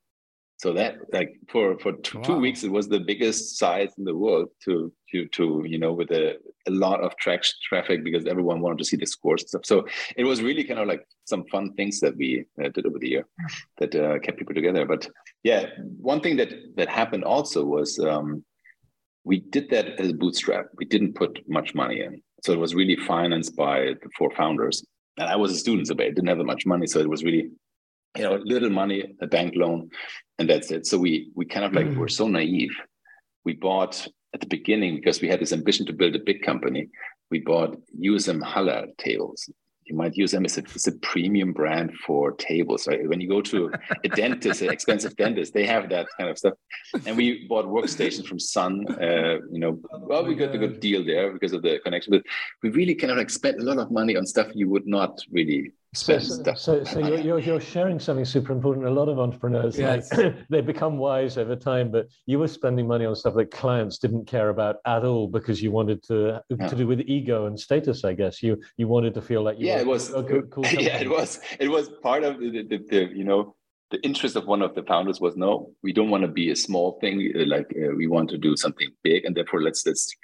[0.58, 2.24] So that like for for two, wow.
[2.24, 5.92] two, weeks it was the biggest site in the world to to to you know
[5.92, 9.48] with a, a lot of tra- traffic because everyone wanted to see the scores and
[9.48, 9.66] stuff.
[9.66, 12.98] So it was really kind of like some fun things that we uh, did over
[12.98, 13.26] the year
[13.78, 14.84] that uh, kept people together.
[14.84, 15.08] But
[15.42, 15.66] yeah
[15.98, 18.44] one thing that that happened also was um,
[19.24, 20.66] we did that as a bootstrap.
[20.76, 22.22] We didn't put much money in.
[22.44, 24.84] So it was really financed by the four founders.
[25.18, 26.86] And i was a student so I didn't have that much money.
[26.86, 27.50] So it was really
[28.16, 29.90] you know little money a bank loan
[30.38, 30.86] and that's it.
[30.86, 31.96] So we we kind of like mm.
[31.96, 32.74] we're so naive.
[33.44, 36.88] We bought at the beginning because we had this ambition to build a big company
[37.30, 39.50] we bought usm haller tables.
[39.84, 43.08] You might use them as a, as a premium brand for tables right?
[43.08, 43.70] When you go to
[44.04, 46.54] a dentist an expensive dentist they have that kind of stuff.
[47.06, 51.04] And we bought workstations from sun uh, you know well we got a good deal
[51.04, 52.22] there because of the connection but
[52.62, 55.20] we really kind of like spent a lot of money on stuff you would not
[55.30, 56.54] really spend so.
[56.54, 58.86] So, so you're, you're, you're sharing something super important.
[58.86, 60.12] A lot of entrepreneurs, yes.
[60.16, 63.98] like, they become wise over time, but you were spending money on stuff that clients
[63.98, 66.66] didn't care about at all because you wanted to yeah.
[66.68, 68.04] to do with ego and status.
[68.04, 70.98] I guess you you wanted to feel like you yeah, it was good, cool yeah,
[70.98, 73.56] it was it was part of the, the, the, you know
[73.90, 76.56] the interest of one of the founders was no, we don't want to be a
[76.56, 77.32] small thing.
[77.34, 80.14] Uh, like uh, we want to do something big, and therefore let's let's.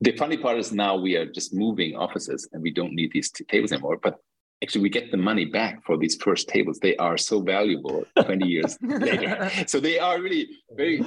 [0.00, 3.30] The funny part is now we are just moving offices and we don't need these
[3.30, 3.98] tables anymore.
[4.02, 4.18] But
[4.64, 6.78] actually we get the money back for these first tables.
[6.80, 9.50] They are so valuable 20 years later.
[9.66, 10.98] So they are really very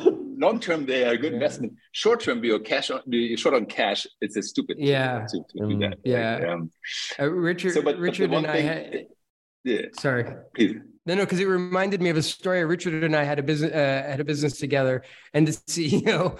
[0.46, 1.74] long term they are a good investment.
[1.91, 4.06] Short term you're cash on you're short on cash.
[4.22, 5.26] It's a stupid yeah.
[5.30, 6.54] to, to um, do that yeah.
[6.54, 6.72] Um,
[7.20, 9.08] uh, richard so, but, richard but and thing, i had,
[9.63, 9.82] yeah.
[10.00, 10.26] Sorry.
[10.56, 10.78] Please.
[11.08, 12.63] No, no, because it reminded me of a story.
[12.65, 16.38] Richard and I had a business uh, had a business together, and the CEO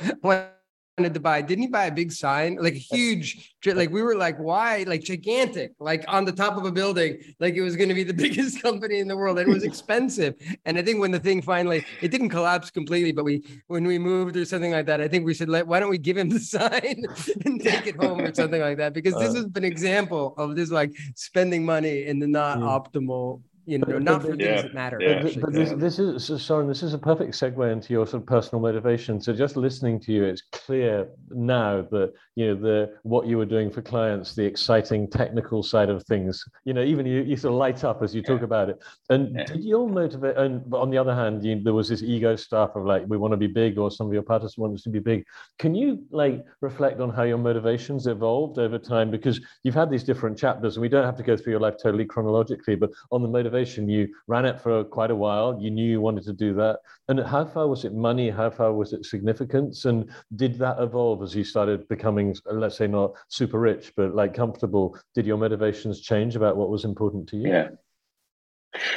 [0.98, 1.42] wanted to buy.
[1.42, 5.04] Didn't he buy a big sign, like a huge, like we were like, why, like
[5.04, 8.14] gigantic, like on the top of a building, like it was going to be the
[8.26, 10.34] biggest company in the world, and it was expensive.
[10.66, 14.00] and I think when the thing finally, it didn't collapse completely, but we, when we
[14.00, 16.30] moved or something like that, I think we said, let, why don't we give him
[16.30, 17.06] the sign
[17.46, 18.94] and take it home or something like that?
[18.94, 22.60] Because this uh, has been an example of this like spending money in the not
[22.60, 22.66] yeah.
[22.66, 24.98] optimal you know, not for yeah, things that matter.
[25.02, 25.22] Yeah.
[25.22, 28.24] But, but this, this, is, so Soren, this is a perfect segue into your sort
[28.24, 29.20] of personal motivation.
[29.20, 33.46] So just listening to you, it's clear now that, you know, the, what you were
[33.46, 37.52] doing for clients, the exciting technical side of things, you know, even you, you sort
[37.52, 38.82] of light up as you talk about it.
[39.10, 42.74] And did your motivate, and on the other hand, you, there was this ego stuff
[42.78, 44.90] of like, we want to be big or some of your partners want us to
[44.90, 45.26] be big.
[45.60, 49.12] Can you like reflect on how your motivations evolved over time?
[49.12, 51.76] Because you've had these different chapters and we don't have to go through your life
[51.84, 55.58] totally chronologically, but on the motivation you ran it for quite a while.
[55.60, 56.80] You knew you wanted to do that.
[57.08, 58.30] And how far was it money?
[58.30, 59.86] How far was it significance?
[59.86, 64.34] And did that evolve as you started becoming, let's say, not super rich, but like
[64.34, 64.98] comfortable?
[65.16, 67.50] Did your motivations change about what was important to you?
[67.50, 67.70] Yeah.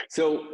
[0.08, 0.46] So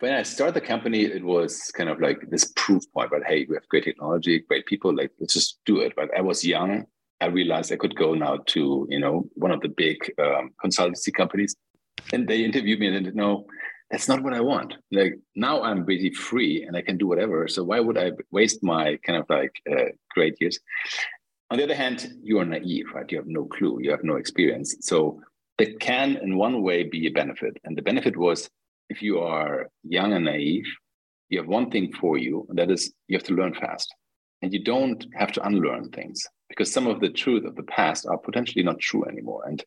[0.00, 3.46] when I started the company, it was kind of like this proof point, but hey,
[3.48, 5.94] we have great technology, great people, like let's just do it.
[5.96, 6.86] But I was young.
[7.20, 11.12] I realized I could go now to, you know, one of the big um, consultancy
[11.12, 11.56] companies
[12.12, 13.46] and they interviewed me and they said, no,
[13.90, 14.74] that's not what I want.
[14.92, 17.48] Like now I'm really free and I can do whatever.
[17.48, 20.58] So why would I waste my kind of like uh, great years?
[21.50, 23.10] On the other hand, you are naive, right?
[23.10, 24.76] You have no clue, you have no experience.
[24.80, 25.22] So
[25.56, 27.56] that can, in one way, be a benefit.
[27.64, 28.50] And the benefit was
[28.90, 30.66] if you are young and naive,
[31.30, 33.94] you have one thing for you, and that is you have to learn fast.
[34.40, 38.06] And you don't have to unlearn things because some of the truth of the past
[38.06, 39.42] are potentially not true anymore.
[39.46, 39.62] And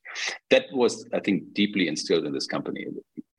[0.49, 2.87] that was, I think, deeply instilled in this company.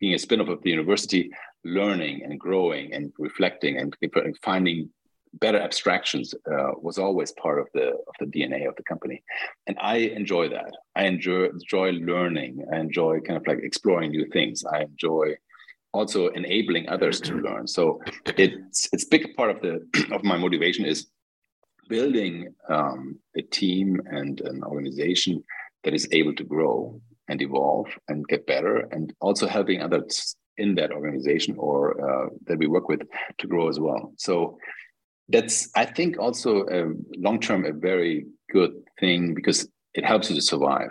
[0.00, 1.30] Being a spin-off of the university,
[1.64, 3.96] learning and growing and reflecting and
[4.42, 4.90] finding
[5.34, 9.22] better abstractions uh, was always part of the of the DNA of the company,
[9.66, 10.74] and I enjoy that.
[10.94, 12.64] I enjoy enjoy learning.
[12.72, 14.64] I enjoy kind of like exploring new things.
[14.64, 15.36] I enjoy
[15.92, 17.66] also enabling others to learn.
[17.66, 18.00] So
[18.36, 21.06] it's it's big part of the of my motivation is
[21.88, 25.42] building um, a team and an organization
[25.84, 30.74] that is able to grow and evolve and get better, and also helping others in
[30.74, 33.02] that organization or uh, that we work with
[33.38, 34.12] to grow as well.
[34.18, 34.58] So
[35.28, 36.66] that's, I think, also
[37.16, 40.90] long term a very good thing because it helps you to survive.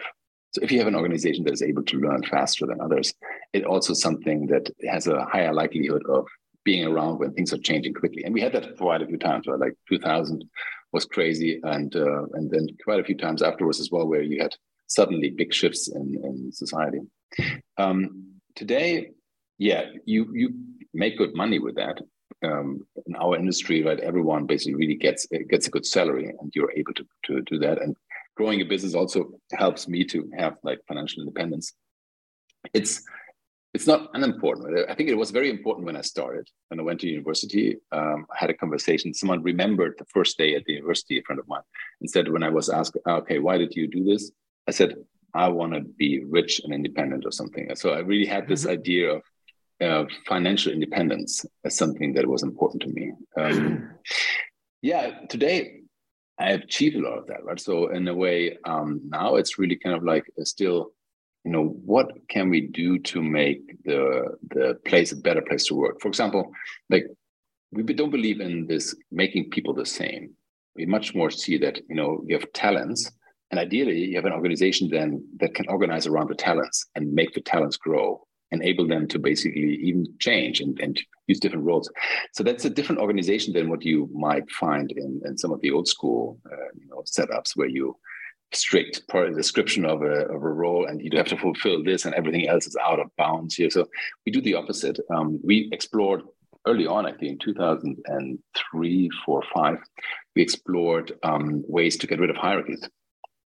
[0.51, 3.13] So if you have an organization that is able to learn faster than others,
[3.53, 6.27] it also something that has a higher likelihood of
[6.63, 8.23] being around when things are changing quickly.
[8.23, 9.59] And we had that quite a few times, right?
[9.59, 10.43] Like 2000
[10.93, 14.41] was crazy, and uh, and then quite a few times afterwards as well, where you
[14.41, 14.55] had
[14.87, 16.99] suddenly big shifts in, in society.
[17.77, 18.25] Um,
[18.55, 19.11] today,
[19.57, 20.53] yeah, you you
[20.93, 21.99] make good money with that.
[22.43, 26.73] Um, in our industry, right, everyone basically really gets gets a good salary, and you're
[26.75, 27.81] able to to do that.
[27.81, 27.95] And
[28.35, 31.73] growing a business also helps me to have like financial independence.
[32.73, 33.03] It's
[33.73, 34.89] it's not unimportant.
[34.89, 36.47] I think it was very important when I started.
[36.67, 39.13] When I went to university, um, I had a conversation.
[39.13, 41.61] Someone remembered the first day at the university, a friend of mine,
[42.01, 44.31] and said, when I was asked, okay, why did you do this?
[44.67, 44.95] I said,
[45.33, 47.73] I want to be rich and independent or something.
[47.75, 48.71] So I really had this mm-hmm.
[48.71, 49.21] idea of
[49.81, 53.13] uh, financial independence as something that was important to me.
[53.37, 53.89] Um,
[54.81, 55.81] yeah, today
[56.37, 57.59] I have achieved a lot of that, right?
[57.59, 60.91] So in a way, um, now it's really kind of like still
[61.43, 65.75] you know what can we do to make the the place a better place to
[65.75, 65.99] work?
[66.01, 66.51] For example
[66.89, 67.05] like
[67.71, 70.31] we don't believe in this making people the same.
[70.75, 73.11] We much more see that you know you have talents
[73.49, 77.33] and ideally you have an organization then that can organize around the talents and make
[77.33, 81.89] the talents grow enable them to basically even change and, and use different roles.
[82.33, 85.71] So that's a different organization than what you might find in, in some of the
[85.71, 87.95] old school uh, you know setups where you
[88.53, 89.01] strict
[89.35, 92.67] description of a, of a role and you have to fulfill this and everything else
[92.67, 93.69] is out of bounds here.
[93.69, 93.87] So
[94.25, 94.99] we do the opposite.
[95.09, 96.23] Um, we explored
[96.67, 99.77] early on actually in 2003 4 5
[100.35, 102.87] we explored um, ways to get rid of hierarchies.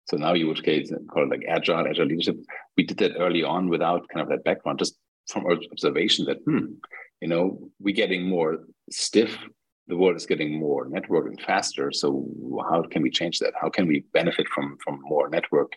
[0.07, 2.37] So now you would call it like agile agile leadership.
[2.77, 4.97] We did that early on without kind of that background just
[5.29, 6.75] from observation that hmm
[7.21, 8.59] you know we're getting more
[8.91, 9.39] stiff
[9.87, 11.93] the world is getting more networking faster.
[11.93, 12.27] So
[12.69, 13.53] how can we change that?
[13.61, 15.73] How can we benefit from from more network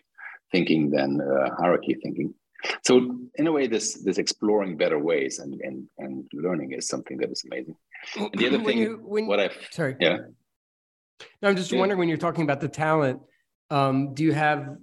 [0.52, 2.34] thinking than uh, hierarchy thinking?
[2.84, 7.16] So in a way, this this exploring better ways and and and learning is something
[7.18, 7.76] that is amazing.
[8.16, 10.18] And the other thing, you, when, what I've sorry, yeah.
[11.42, 11.78] No, I'm just yeah.
[11.78, 13.20] wondering when you're talking about the talent.
[13.70, 14.76] Um, do you have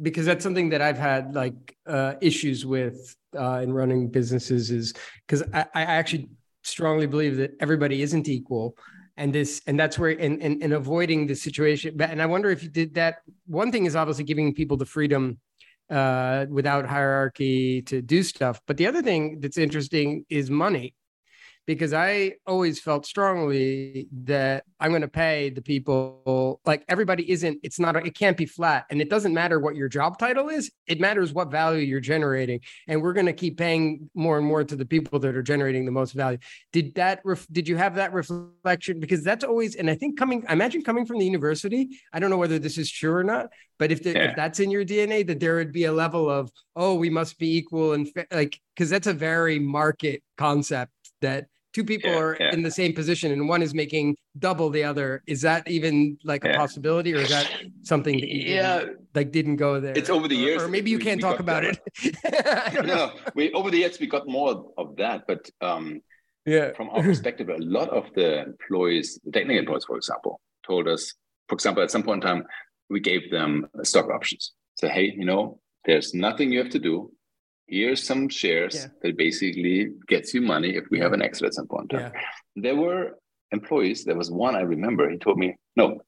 [0.00, 4.94] because that's something that I've had like uh, issues with uh, in running businesses is
[5.26, 6.28] because I, I actually
[6.62, 8.76] strongly believe that everybody isn't equal.
[9.16, 12.70] And this and that's where and and, avoiding the situation and i wonder if you
[12.70, 13.16] did that.
[13.46, 15.38] One thing is obviously giving people the freedom
[15.90, 18.60] uh, without hierarchy to do stuff.
[18.66, 20.94] But the other thing that's interesting is money
[21.66, 27.60] because I always felt strongly that I'm going to pay the people like everybody isn't
[27.62, 28.86] it's not it can't be flat.
[28.90, 32.60] And it doesn't matter what your job title is it matters what value you're generating.
[32.88, 35.84] And we're going to keep paying more and more to the people that are generating
[35.84, 36.38] the most value.
[36.72, 38.98] Did that ref, did you have that reflection?
[38.98, 42.30] Because that's always and I think coming I imagine coming from the university I don't
[42.30, 44.30] know whether this is true or not but if, the, yeah.
[44.30, 47.38] if that's in your DNA that there would be a level of oh we must
[47.38, 52.36] be equal and like because that's a very market concept that two people yeah, are
[52.38, 52.52] yeah.
[52.52, 55.22] in the same position and one is making double the other.
[55.26, 56.56] Is that even like a yeah.
[56.56, 57.50] possibility or is that
[57.82, 58.84] something that yeah.
[59.14, 59.96] like didn't go there?
[59.96, 61.78] It's over the years or, or maybe you we, can't we talk about it.
[62.84, 66.00] No we over the years we got more of that but um
[66.44, 66.72] yeah.
[66.72, 71.14] from our perspective a lot of the employees the technical employees for example told us
[71.48, 72.44] for example at some point in time
[72.90, 74.52] we gave them stock options.
[74.74, 77.10] So hey you know there's nothing you have to do
[77.72, 78.86] here's some shares yeah.
[79.02, 81.90] that basically gets you money if we have an exit at some point.
[81.90, 82.10] Yeah.
[82.54, 83.18] There were
[83.50, 86.00] employees, there was one I remember, he told me, no,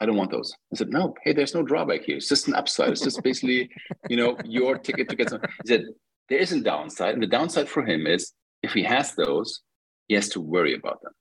[0.00, 0.52] I don't want those.
[0.72, 2.16] I said, no, hey, there's no drawback here.
[2.16, 2.90] It's just an upside.
[2.90, 3.70] It's just basically,
[4.08, 5.40] you know, your ticket to get some.
[5.62, 5.84] He said,
[6.28, 7.14] there isn't downside.
[7.14, 8.32] And the downside for him is
[8.64, 9.60] if he has those,
[10.08, 11.12] he has to worry about them.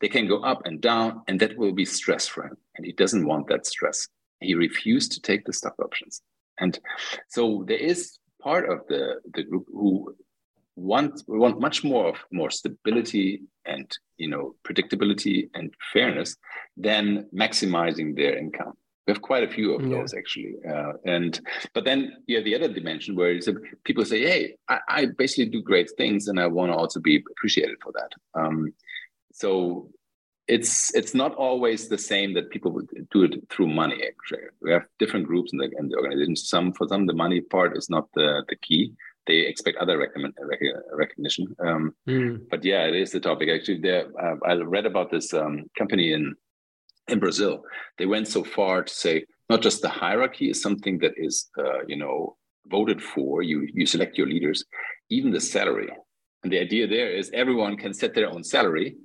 [0.00, 2.56] They can go up and down, and that will be stress for him.
[2.76, 4.08] And he doesn't want that stress.
[4.40, 6.20] He refused to take the stock options.
[6.58, 6.78] And
[7.28, 9.02] so there is part of the,
[9.34, 10.14] the group who
[10.76, 13.86] want we want much more of more stability and
[14.18, 16.36] you know predictability and fairness
[16.76, 18.74] than maximizing their income.
[19.06, 19.98] We have quite a few of yeah.
[19.98, 21.38] those actually, uh, and
[21.74, 23.38] but then you have the other dimension where
[23.84, 27.22] people say, "Hey, I, I, basically do great things, and I want to also be
[27.32, 28.72] appreciated for that." Um,
[29.32, 29.90] so
[30.46, 34.02] it's it's not always the same that people would do it through money.
[34.06, 36.36] Actually, we have different groups in the, in the organization.
[36.36, 38.92] Some for some the money part is not the the key.
[39.26, 40.34] They expect other recommend,
[40.92, 41.56] recognition.
[41.58, 42.40] Um, mm.
[42.50, 43.48] But yeah, it is the topic.
[43.48, 46.34] Actually, there uh, I read about this um, company in
[47.08, 47.62] in Brazil.
[47.96, 51.84] They went so far to say not just the hierarchy is something that is uh,
[51.86, 53.42] you know voted for.
[53.42, 54.62] You you select your leaders,
[55.08, 55.88] even the salary.
[56.42, 58.96] And the idea there is everyone can set their own salary,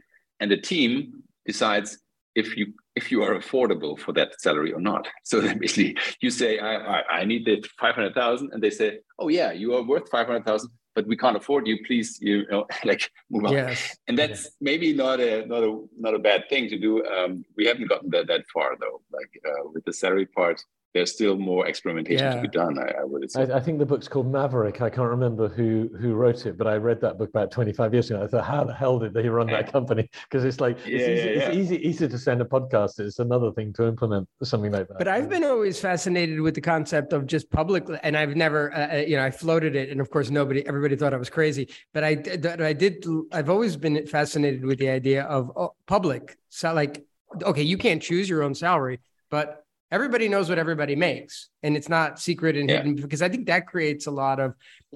[0.41, 1.97] and the team decides
[2.35, 5.07] if you if you are affordable for that salary or not.
[5.23, 9.29] So then basically you say, I, I, I need the 500,000 and they say, oh
[9.29, 11.77] yeah, you are worth 500,000, but we can't afford you.
[11.87, 13.53] Please, you know, like move on.
[13.53, 13.97] Yes.
[14.07, 14.51] And that's yes.
[14.59, 17.05] maybe not a, not a, not a bad thing to do.
[17.05, 20.61] Um, we haven't gotten that, that far though, like uh, with the salary part,
[20.93, 22.35] there's still more experimentation yeah.
[22.35, 22.79] to be done.
[22.79, 23.43] I, I would say.
[23.43, 24.81] I, I, think the book's called Maverick.
[24.81, 28.09] I can't remember who who wrote it, but I read that book about 25 years
[28.09, 28.23] ago.
[28.23, 30.09] I thought, how the hell did they run that company?
[30.23, 32.99] Because it's like yeah, it's, easy, yeah, it's easy easy to send a podcast.
[32.99, 34.97] It's another thing to implement something like that.
[34.97, 38.95] But I've been always fascinated with the concept of just public, and I've never, uh,
[38.95, 41.69] uh, you know, I floated it, and of course, nobody, everybody thought I was crazy.
[41.93, 46.37] But I, I did, I've always been fascinated with the idea of oh, public.
[46.49, 47.05] So, like,
[47.43, 51.89] okay, you can't choose your own salary, but everybody knows what everybody makes and it's
[51.89, 52.77] not secret and yeah.
[52.77, 54.53] hidden because i think that creates a lot of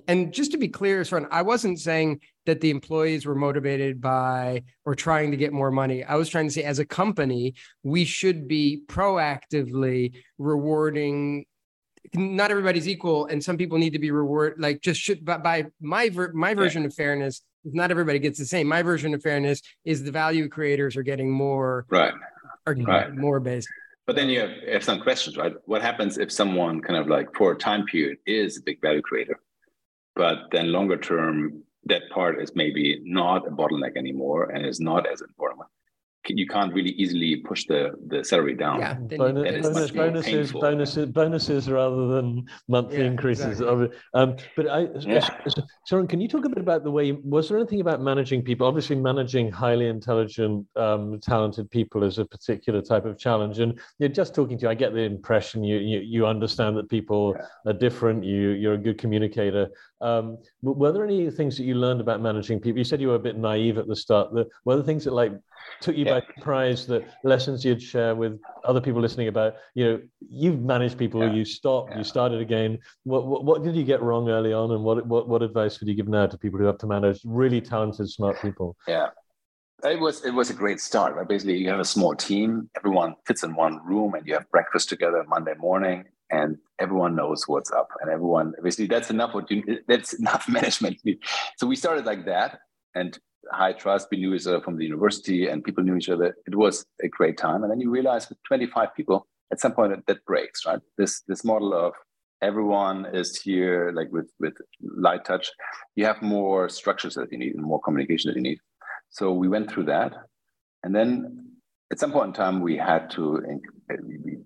[0.07, 4.61] and just to be clear friend i wasn't saying that the employees were motivated by
[4.85, 7.53] or trying to get more money i was trying to say as a company
[7.83, 11.45] we should be proactively rewarding
[12.13, 15.65] not everybody's equal and some people need to be rewarded like just should by, by
[15.81, 16.87] my ver- my version yeah.
[16.87, 20.97] of fairness not everybody gets the same my version of fairness is the value creators
[20.97, 22.13] are getting more right
[22.67, 23.15] are right.
[23.15, 23.69] more based
[24.05, 25.53] but then you have, have some questions, right?
[25.65, 29.01] What happens if someone kind of like for a time period is a big value
[29.01, 29.39] creator,
[30.15, 35.07] but then longer term, that part is maybe not a bottleneck anymore and is not
[35.07, 35.61] as important.
[36.29, 38.79] You can't really easily push the the salary down.
[38.79, 43.45] Yeah, then Bonus, bonus, bonuses, bonuses, bonuses rather than monthly Yeah, increases.
[43.61, 43.73] exactly.
[43.73, 43.91] of it.
[44.13, 45.27] Um, but I, Yeah.
[45.85, 47.11] Soren, can you talk a bit about the way?
[47.11, 48.67] Was there anything about managing people?
[48.67, 53.59] Obviously, managing highly intelligent, um, talented people is a particular type of challenge.
[53.59, 56.89] And you're just talking to you, I get the impression you you, you understand that
[56.89, 58.23] people are different.
[58.23, 59.69] You you're a good communicator.
[60.03, 62.77] Um, but were there any things that you learned about managing people?
[62.77, 64.33] You said you were a bit naive at the start.
[64.33, 65.31] The, were there things that like
[65.79, 66.19] took you Yeah.
[66.19, 66.85] by surprise?
[66.85, 69.55] The lessons you'd share with other people listening about?
[69.75, 71.21] You know, you've managed people.
[71.23, 71.31] Yeah.
[71.33, 71.91] You stopped.
[71.91, 71.99] Yeah.
[71.99, 72.79] You started again.
[73.03, 75.87] What, what what did you get wrong early on, and what what what advice would
[75.87, 78.75] you give now to people who have to manage really talented, smart people?
[78.87, 79.09] Yeah.
[79.85, 81.15] It was it was a great start.
[81.15, 81.27] Right?
[81.27, 82.69] Basically, you have a small team.
[82.77, 87.47] Everyone fits in one room, and you have breakfast together Monday morning, and everyone knows
[87.47, 87.89] what's up.
[88.01, 89.33] And everyone basically that's enough.
[89.33, 90.97] What you that's enough management.
[91.57, 92.59] So we started like that,
[92.95, 93.17] and
[93.51, 94.07] high trust.
[94.11, 96.35] We knew each other from the university, and people knew each other.
[96.47, 97.63] It was a great time.
[97.63, 100.65] And then you realize with 25 people, at some point that, that breaks.
[100.65, 100.79] Right.
[100.97, 101.93] This this model of
[102.41, 105.51] everyone is here, like with with light touch.
[105.95, 108.59] You have more structures that you need and more communication that you need.
[109.09, 110.13] So we went through that,
[110.83, 111.43] and then
[111.93, 113.39] at some point in time, we had to,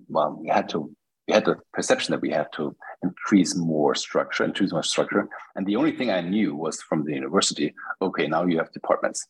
[0.10, 0.94] well, we had to,
[1.28, 5.28] we had the perception that we had to increase more structure, increase more structure.
[5.56, 7.74] And the only thing I knew was from the university.
[8.02, 9.28] Okay, now you have departments.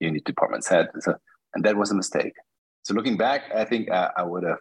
[0.00, 1.14] You need departments head, so,
[1.54, 2.34] and that was a mistake.
[2.82, 4.58] So looking back, I think I, I would have,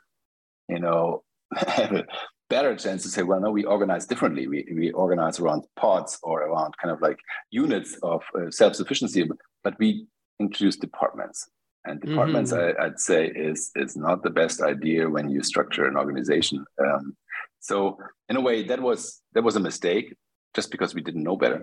[0.70, 1.24] you know,
[1.56, 2.06] had a
[2.50, 4.48] better chance to say, well, no, we organize differently.
[4.48, 7.18] We we organize around pods or around kind of like
[7.52, 9.28] units of uh, self-sufficiency
[9.64, 10.08] but we
[10.40, 11.50] introduce departments
[11.86, 12.60] and departments Mhm.
[12.80, 16.66] I, i'd say is is not the best idea when you structure an organization.
[16.86, 17.16] Um,
[17.60, 17.98] so
[18.30, 20.08] in a way that was that was a mistake
[20.56, 21.62] just because we didn't know better.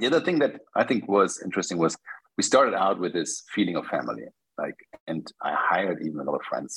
[0.00, 1.96] The other thing that i think was interesting was
[2.36, 4.26] we started out with this feeling of family
[4.62, 4.78] like
[5.10, 6.72] and i hired even a lot of friends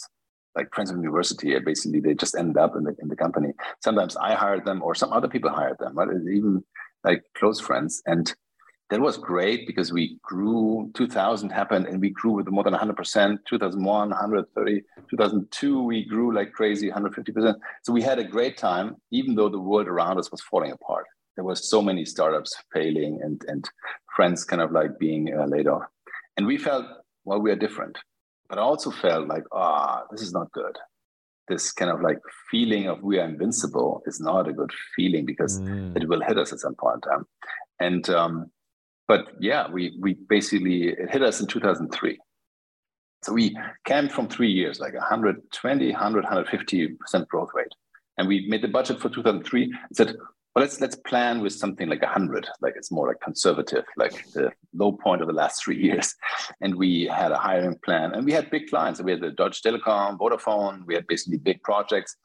[0.57, 1.57] like friends from university.
[1.59, 3.51] Basically they just ended up in the, in the company.
[3.85, 6.63] Sometimes i hired them or some other people hired them but even
[7.07, 8.01] like close friends.
[8.05, 8.25] And
[8.91, 13.37] that was great because we grew 2000 happened and we grew with more than 100%
[13.47, 19.33] 2001 130 2002 we grew like crazy 150% so we had a great time even
[19.35, 21.05] though the world around us was falling apart.
[21.37, 23.63] There were so many startups failing and and
[24.15, 25.85] friends kind of like being uh, laid off.
[26.35, 26.85] And we felt
[27.27, 27.95] well we are different.
[28.49, 30.75] But i also felt like ah this is not good.
[31.51, 32.19] This kind of like
[32.51, 35.95] feeling of we are invincible is not a good feeling because Mm.
[35.97, 37.23] it will hit us at some point in time.
[37.87, 38.35] And um,
[39.11, 42.17] but yeah, we we basically it hit us in 2003.
[43.23, 47.73] So we came from three years, like 120, 100, 150 percent growth rate,
[48.17, 50.15] and we made the budget for 2003 and said,
[50.55, 54.49] well, let's let's plan with something like 100, like it's more like conservative, like the
[54.73, 56.15] low point of the last three years.
[56.61, 59.01] And we had a hiring plan, and we had big clients.
[59.01, 60.85] We had the Deutsche Telekom, Vodafone.
[60.85, 62.15] We had basically big projects.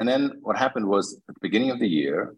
[0.00, 2.34] And then what happened was at the beginning of the year,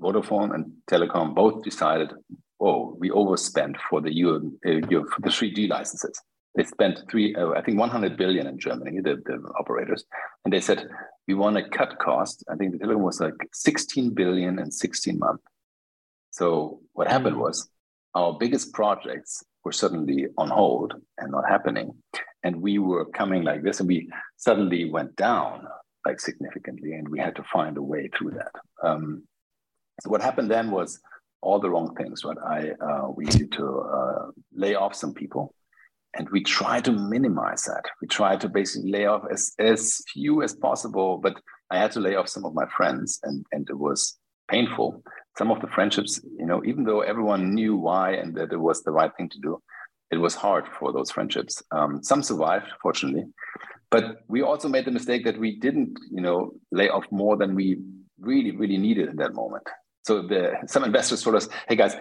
[0.00, 2.14] Vodafone and Telekom both decided,
[2.60, 6.20] oh, we overspent for the U, uh, U- for the 3G licenses.
[6.54, 10.04] They spent three, uh, I think, 100 billion in Germany, the, the operators,
[10.44, 10.88] and they said
[11.28, 12.42] we want to cut costs.
[12.50, 15.42] I think the Telekom was like 16 billion in 16 months.
[16.30, 17.68] So what happened was
[18.14, 21.92] our biggest projects were suddenly on hold and not happening,
[22.42, 25.66] and we were coming like this, and we suddenly went down
[26.06, 28.52] like significantly, and we had to find a way through that.
[28.82, 29.24] Um,
[30.00, 31.00] so what happened then was
[31.42, 32.24] all the wrong things.
[32.24, 35.54] Right, I uh, we need to uh, lay off some people,
[36.14, 37.84] and we try to minimize that.
[38.00, 41.34] We try to basically lay off as as few as possible, but
[41.70, 44.18] I had to lay off some of my friends, and and it was
[44.48, 45.02] painful.
[45.38, 48.82] Some of the friendships, you know, even though everyone knew why and that it was
[48.82, 49.60] the right thing to do,
[50.10, 51.62] it was hard for those friendships.
[51.72, 53.24] Um, some survived, fortunately,
[53.90, 57.54] but we also made the mistake that we didn't, you know, lay off more than
[57.54, 57.78] we
[58.18, 59.66] really, really needed in that moment.
[60.06, 61.96] So the some investors told us, "Hey guys,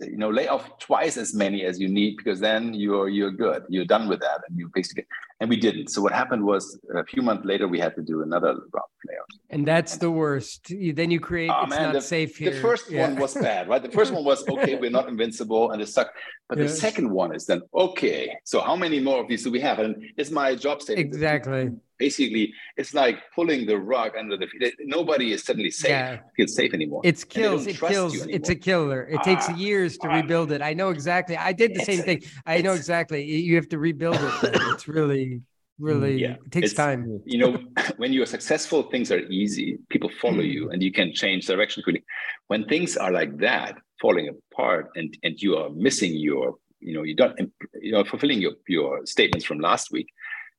[0.00, 3.64] you know, lay off twice as many as you need because then you're you're good.
[3.68, 5.06] You're done with that, and you basically."
[5.42, 5.88] And we didn't.
[5.88, 6.62] So what happened was
[6.94, 9.36] a few months later we had to do another round of layoffs.
[9.50, 10.70] And that's the worst.
[10.70, 12.52] You- Then you create Oh, it's man, not the, safe here.
[12.52, 13.02] The first Yeah.
[13.08, 13.82] one was bad, right?
[13.82, 16.16] The first one was okay, we're not invincible and it sucked.
[16.48, 18.22] But the second one is then okay.
[18.44, 19.78] So how many more of these do we have?
[19.80, 21.08] And it's my job statement.
[21.12, 21.70] exactly.
[21.98, 24.74] Basically, it's like pulling the rug under the feet.
[24.80, 25.90] Nobody is suddenly safe.
[25.90, 26.18] Yeah.
[26.36, 27.00] Feels safe anymore.
[27.04, 27.66] It's kills.
[27.68, 28.26] It kills.
[28.26, 29.02] It's a killer.
[29.14, 30.16] It takes Ah, years to ah.
[30.16, 30.60] rebuild it.
[30.62, 31.36] I know exactly.
[31.36, 32.18] I did the same thing.
[32.44, 33.22] I know exactly.
[33.48, 34.32] You have to rebuild it.
[34.74, 35.31] It's really,
[35.78, 37.20] really Yeah, it takes it's- time.
[37.24, 37.58] you know,
[37.96, 39.78] when you're successful, things are easy.
[39.90, 42.04] People follow you and you can change direction quickly.
[42.48, 47.04] When things are like that, falling apart and, and you are missing your you know,
[47.04, 47.38] you don't,
[47.80, 50.08] you know, fulfilling your your statements from last week,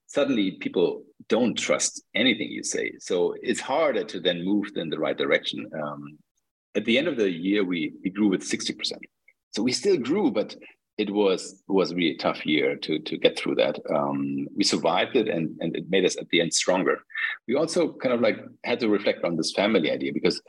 [0.08, 2.94] suddenly people don't trust anything you say.
[3.00, 5.70] So it's harder to then move in the right direction.
[5.84, 6.18] Um,
[6.76, 9.02] at the end of the year, we we grew with sixty percent.
[9.52, 10.56] So we still grew, but
[10.98, 13.80] it was was really a tough year to to get through that.
[13.90, 17.00] Um, we survived it, and and it made us at the end stronger.
[17.48, 20.42] We also kind of like had to reflect on this family idea because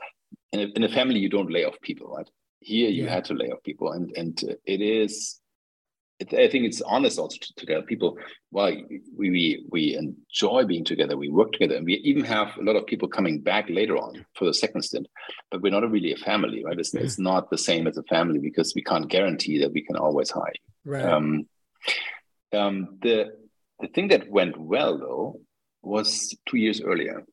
[0.51, 2.29] in a, in a family you don't lay off people, right?
[2.59, 3.13] Here you yeah.
[3.13, 5.39] had to lay off people, and and it is
[6.19, 8.17] it, I think it's honest also to, tell people,
[8.51, 8.71] well,
[9.17, 12.77] we, we we enjoy being together, we work together, and we even have a lot
[12.77, 15.07] of people coming back later on for the second stint.
[15.51, 16.79] But we're not really a family, right?
[16.79, 19.97] It's, it's not the same as a family because we can't guarantee that we can
[19.97, 20.53] always hire.
[20.85, 21.05] Right.
[21.05, 21.47] Um,
[22.53, 23.33] um, the
[23.79, 25.41] the thing that went well though
[25.81, 27.23] was two years earlier.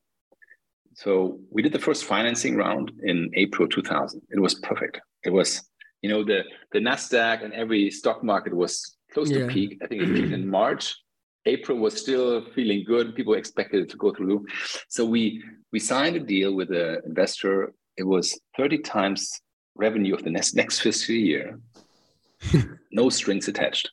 [0.95, 4.21] So we did the first financing round in April 2000.
[4.29, 4.99] It was perfect.
[5.23, 5.63] It was
[6.03, 6.43] you know the
[6.73, 9.39] the Nasdaq and every stock market was close yeah.
[9.39, 9.79] to peak.
[9.81, 10.95] I think it peaked in March.
[11.45, 13.15] April was still feeling good.
[13.15, 14.45] People expected it to go through.
[14.89, 17.73] So we we signed a deal with an investor.
[17.97, 19.31] It was 30 times
[19.75, 21.59] revenue of the next next fiscal year.
[22.91, 23.89] no strings attached.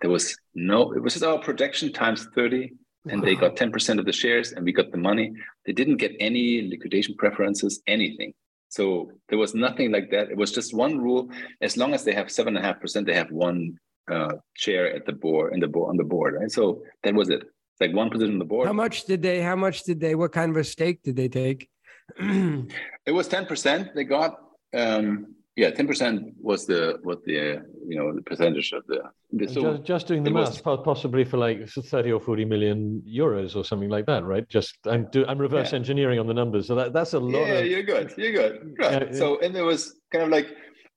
[0.00, 2.72] There was no, it was just our projection times 30,
[3.08, 5.32] and they got 10% of the shares and we got the money.
[5.64, 8.34] They didn't get any liquidation preferences, anything.
[8.68, 10.30] So there was nothing like that.
[10.30, 13.06] It was just one rule: as long as they have seven and a half percent,
[13.06, 13.78] they have one
[14.10, 16.34] uh, chair at the board in the board on the board.
[16.34, 16.50] Right.
[16.50, 17.42] So that was it.
[17.80, 18.66] Like one position on the board.
[18.66, 19.42] How much did they?
[19.42, 20.14] How much did they?
[20.14, 21.68] What kind of a stake did they take?
[22.18, 23.94] it was ten percent.
[23.94, 24.38] They got.
[24.74, 29.00] Um, yeah, ten percent was the what the you know the percentage of the.
[29.32, 33.02] the so just, just doing the math, was, possibly for like thirty or forty million
[33.08, 34.46] euros or something like that, right?
[34.50, 35.78] Just I'm do, I'm reverse yeah.
[35.78, 37.46] engineering on the numbers, so that, that's a lot.
[37.46, 38.12] Yeah, of, you're good.
[38.18, 38.76] You're good.
[38.78, 39.08] Right.
[39.10, 40.48] Yeah, so and there was kind of like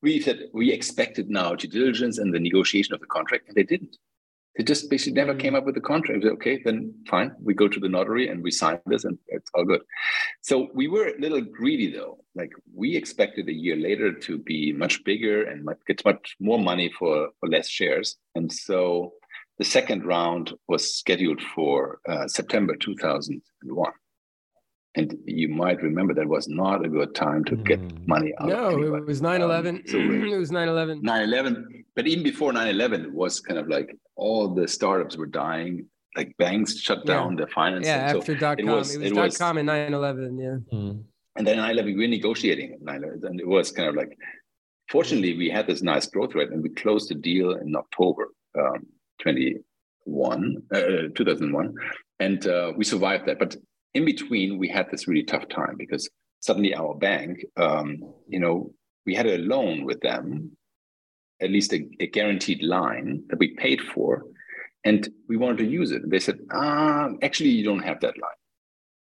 [0.02, 3.64] we said we expected now due diligence and the negotiation of the contract, and they
[3.64, 3.96] didn't.
[4.58, 6.24] They just basically never came up with a contract.
[6.24, 7.32] Said, okay, then fine.
[7.42, 9.82] We go to the notary and we sign this, and it's all good.
[10.42, 12.20] So we were a little greedy, though.
[12.36, 16.92] Like we expected a year later to be much bigger and get much more money
[16.98, 18.18] for for less shares.
[18.36, 19.14] And so
[19.60, 23.92] the second round was scheduled for uh, September 2001.
[25.00, 28.06] And you might remember that was not a good time to get hmm.
[28.06, 28.50] money out.
[28.50, 29.76] No, it was 9 11.
[29.78, 29.98] Um, so
[30.34, 31.02] it was 9 11.
[31.02, 31.86] 9 11.
[31.96, 35.86] But even before 9 11, it was kind of like all the startups were dying.
[36.18, 37.38] Like banks shut down yeah.
[37.38, 37.94] their financing.
[37.94, 38.68] Yeah, after so dot com.
[38.68, 40.38] It was, it was dot com and 9 11.
[40.38, 40.58] Yeah.
[40.78, 41.04] Mm.
[41.38, 43.26] And then 9 11, we were negotiating at 9 11.
[43.26, 44.18] And it was kind of like,
[44.90, 48.86] fortunately, we had this nice growth rate and we closed the deal in October um,
[49.22, 50.80] 21, uh,
[51.16, 51.74] 2001.
[52.20, 53.40] And uh, we survived that.
[53.40, 53.56] But
[53.94, 56.10] in between, we had this really tough time because
[56.40, 58.72] suddenly our bank, um, you know,
[59.06, 60.52] we had a loan with them,
[61.42, 64.24] at least a, a, guaranteed line that we paid for,
[64.84, 66.08] and we wanted to use it.
[66.10, 68.40] They said, ah, actually, you don't have that line.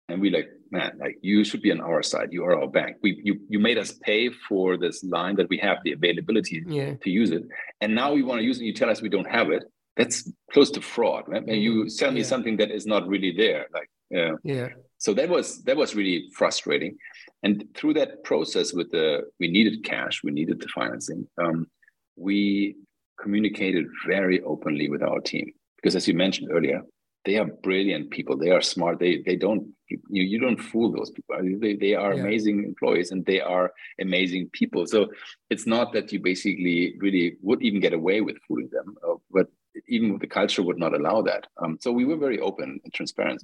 [0.09, 2.29] And we like, man, like you should be on our side.
[2.31, 2.97] You are our bank.
[3.01, 6.93] We you you made us pay for this line that we have the availability yeah.
[7.01, 7.43] to use it,
[7.81, 8.65] and now we want to use it.
[8.65, 9.63] You tell us we don't have it.
[9.97, 11.23] That's close to fraud.
[11.27, 11.41] Right?
[11.47, 12.27] And you sell me yeah.
[12.27, 13.65] something that is not really there.
[13.73, 14.33] Like yeah.
[14.43, 14.69] Yeah.
[14.97, 16.97] So that was that was really frustrating.
[17.43, 21.67] And through that process with the we needed cash we needed the financing um,
[22.15, 22.75] we
[23.19, 25.51] communicated very openly with our team.
[25.75, 26.81] Because as you mentioned earlier
[27.25, 28.37] they are brilliant people.
[28.37, 28.99] They are smart.
[28.99, 31.35] They they don't you, you don't fool those people.
[31.59, 32.21] They, they are yeah.
[32.21, 34.87] amazing employees and they are amazing people.
[34.87, 35.09] So
[35.49, 39.47] it's not that you basically really would even get away with fooling them uh, but
[39.87, 41.47] even the culture would not allow that.
[41.61, 43.43] Um, so we were very open and transparent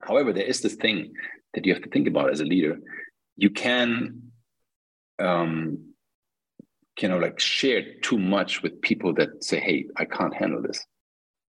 [0.00, 1.12] However, there is this thing
[1.54, 2.78] that you have to think about as a leader.
[3.36, 4.22] You can,
[5.18, 5.94] um,
[7.00, 10.84] you know, like share too much with people that say, "Hey, I can't handle this."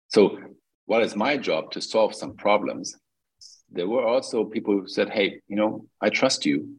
[0.08, 0.38] So,
[0.86, 2.96] while it's my job to solve some problems,
[3.70, 6.78] there were also people who said, "Hey, you know, I trust you.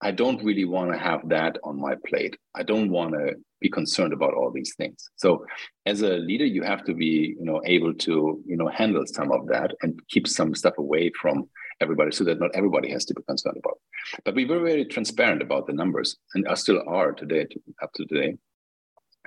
[0.00, 2.36] I don't really want to have that on my plate.
[2.54, 5.10] I don't want to be concerned about all these things.
[5.16, 5.44] So
[5.86, 9.32] as a leader you have to be you know able to you know handle some
[9.32, 11.48] of that and keep some stuff away from
[11.80, 13.78] everybody so that not everybody has to be concerned about.
[14.24, 17.46] But we were very transparent about the numbers and are still are today
[17.82, 18.36] up to today.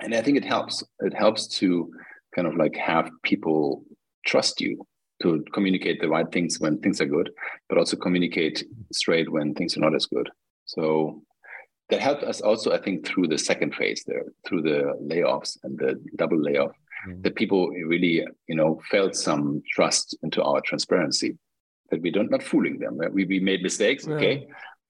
[0.00, 1.92] And i think it helps it helps to
[2.34, 3.84] kind of like have people
[4.26, 4.86] trust you
[5.22, 7.30] to communicate the right things when things are good
[7.68, 10.28] but also communicate straight when things are not as good.
[10.64, 11.22] So
[11.90, 15.78] that helped us also, I think, through the second phase there, through the layoffs and
[15.78, 16.72] the double layoff,
[17.06, 17.22] mm-hmm.
[17.22, 21.36] that people really, you know, felt some trust into our transparency,
[21.90, 22.96] that we don't not fooling them.
[22.96, 23.12] Right?
[23.12, 24.48] We we made mistakes, okay,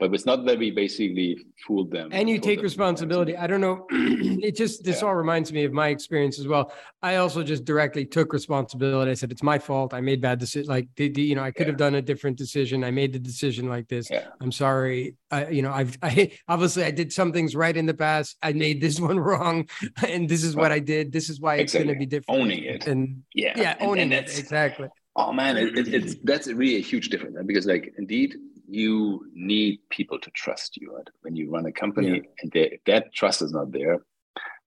[0.09, 2.09] but it's not that we basically fooled them.
[2.13, 3.37] And you take responsibility.
[3.37, 3.87] I don't know.
[3.91, 5.09] it just, this Yeah.
[5.09, 6.73] all reminds me of my experience as well.
[7.03, 9.11] I also just directly took responsibility.
[9.11, 9.95] I said, it's my fault.
[9.95, 10.69] I made bad decisions.
[10.69, 11.73] Like, did, you know, I could Yeah.
[11.73, 12.83] have done a different decision.
[12.85, 14.11] I made the decision like this.
[14.11, 14.27] Yeah.
[14.41, 15.15] I'm sorry.
[15.31, 18.37] I, you know, I've, I obviously I did some things right in the past.
[18.43, 19.69] I made this one wrong
[20.07, 21.13] and this is what I did.
[21.13, 22.41] This is why it's going to be different.
[22.41, 22.87] Owning it.
[22.87, 23.53] And Yeah.
[23.57, 24.39] yeah, owning and it.
[24.39, 24.89] Exactly.
[25.15, 28.35] Oh man, it, it, it's that's really a huge difference because like indeed
[28.69, 31.09] you need people to trust you right?
[31.23, 33.99] when you run a company and they, that trust is not there,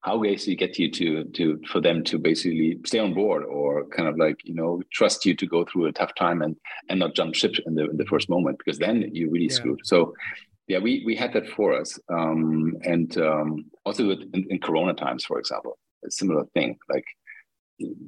[0.02, 4.08] how basically get you to to for them to basically stay on board or kind
[4.08, 6.56] of like you know trust you to go through a tough time and
[6.90, 9.54] and not jump ship in the in the first moment because then you really Yeah.
[9.54, 9.82] screwed.
[9.84, 10.14] So
[10.68, 14.94] yeah, we we had that for us, um, and um, also with, in, in Corona
[14.94, 17.06] times, for example, a similar thing like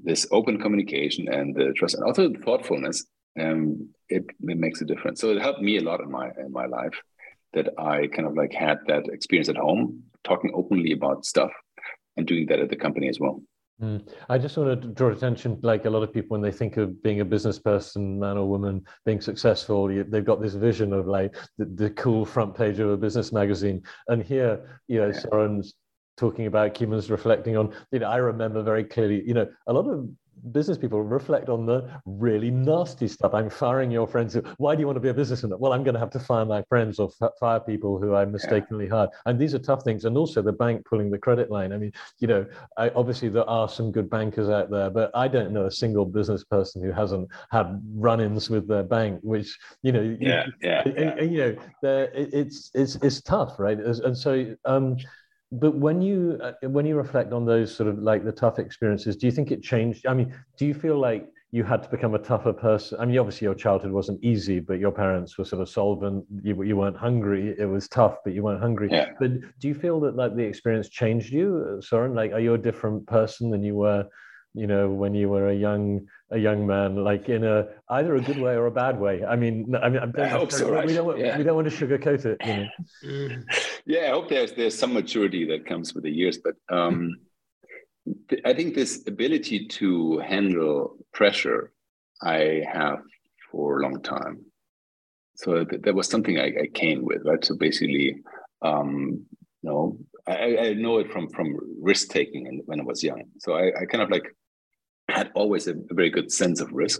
[0.04, 3.06] this open communication and the trust and also the thoughtfulness
[3.40, 6.52] um it, it makes a difference so it helped me a lot in my in
[6.52, 7.02] my life
[7.54, 11.52] that i kind of like had that experience at home talking openly about stuff
[12.16, 13.42] and doing that at the company as well
[13.82, 14.08] Mm.
[14.28, 17.02] I just want to draw attention, like a lot of people, when they think of
[17.04, 21.08] being a business person, man or woman, being successful, you, they've got this vision of
[21.08, 23.84] like the, the cool front page of a business magazine.
[24.08, 25.20] And here, you know, Yeah.
[25.20, 25.76] Soren's
[26.18, 29.88] talking about, Keeman's reflecting on, you know, I remember very clearly, you know, a lot
[29.88, 30.10] of
[30.52, 33.34] business people reflect on the really nasty stuff.
[33.34, 34.38] I'm firing your friends.
[34.58, 35.54] Why do you want to be a businessman?
[35.60, 38.26] Well, I'm going to have to fire my friends or f- fire people who I
[38.26, 39.10] mistakenly hired.
[39.26, 40.06] And these are tough things.
[40.06, 41.74] And also the bank pulling the credit line.
[41.74, 42.46] I mean, you know,
[42.78, 46.06] I, obviously there are some good bankers out there, but I don't know a single
[46.06, 50.18] business person who hasn't had run-ins with their bank, which you know, you-
[50.62, 51.56] yeah yeah, you know,
[52.14, 53.78] it- it's it's it's tough, right?
[53.80, 54.98] And so, um,
[55.52, 59.16] but when you uh, when you reflect on those sort of like the tough experiences,
[59.16, 60.06] do you think it changed?
[60.06, 63.00] I mean, do you feel like you had to become a tougher person?
[63.00, 66.26] I mean, obviously your childhood wasn't easy, but your parents were sort of solvent.
[66.44, 67.56] You you weren't hungry.
[67.58, 68.90] It was tough, but you weren't hungry.
[68.92, 69.12] Yeah.
[69.20, 72.14] But do you feel that like the experience changed you, uh, Soren?
[72.14, 74.06] Like, are you a different person than you were?
[74.54, 78.22] you know when you were a young a young man like in a either a
[78.22, 80.94] good way or a bad way i mean i mean I'm, I hope so, we
[80.94, 81.38] don't want, Yeah.
[81.38, 82.68] we don't want to sugarcoat it you know
[83.04, 83.44] Mm.
[83.88, 87.16] Yeah i hope there's there's some maturity that comes with the years but um
[88.30, 91.72] th- i think this ability to handle pressure
[92.22, 93.00] i have
[93.52, 94.46] for a long time.
[95.36, 97.44] So th- that was something I, I came with right?
[97.44, 98.18] So basically
[98.62, 99.26] um
[99.62, 103.24] you know i, I know it from from risk taking when i was young.
[103.40, 104.28] So I, I kind of like
[105.10, 107.00] had always a, a very good sense of risk.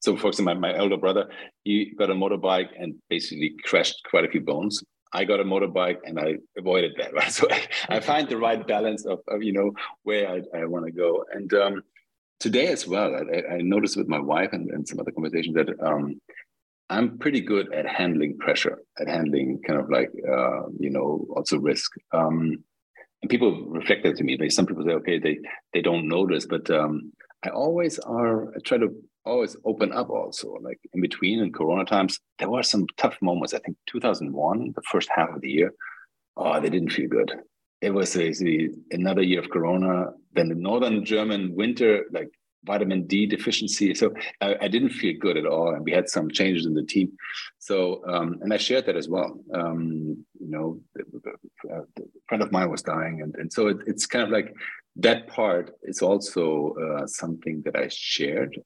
[0.00, 1.28] So for example my, my elder brother
[1.64, 4.82] he got a motorbike and basically crashed quite a few bones
[5.12, 7.12] I got a motorbike and I avoided that.
[7.14, 7.32] Right?
[7.32, 10.86] So I, I find the right balance of, of you know where I, I want
[10.86, 11.24] to go.
[11.32, 11.82] And um,
[12.40, 15.68] today as well, I, I noticed with my wife and, and some other conversations that
[15.80, 16.20] um,
[16.90, 21.58] I'm pretty good at handling pressure, at handling kind of like uh, you know also
[21.58, 21.92] risk.
[22.12, 22.64] Um,
[23.22, 24.36] and people reflect that to me.
[24.50, 25.38] Some people say, okay, they
[25.72, 27.12] they don't notice, but um,
[27.44, 28.54] I always are.
[28.54, 28.90] I try to
[29.24, 32.18] always open up also like in between in corona times.
[32.38, 33.54] There were some tough moments.
[33.54, 35.72] I think 2001 the first half of the year
[36.36, 37.32] oh they didn't feel good.
[37.80, 42.30] It was basically another year of corona then the northern german winter like
[42.64, 43.94] vitamin d deficiency.
[43.94, 46.84] So i, I didn't feel good at all and we had some changes in the
[46.84, 47.12] team.
[47.58, 49.38] So um, and i shared that as well.
[49.54, 50.80] Um, you know
[51.70, 51.82] a
[52.28, 54.52] friend of mine was dying and, and so it, it's kind of like
[54.96, 58.60] that part is also uh, something that i shared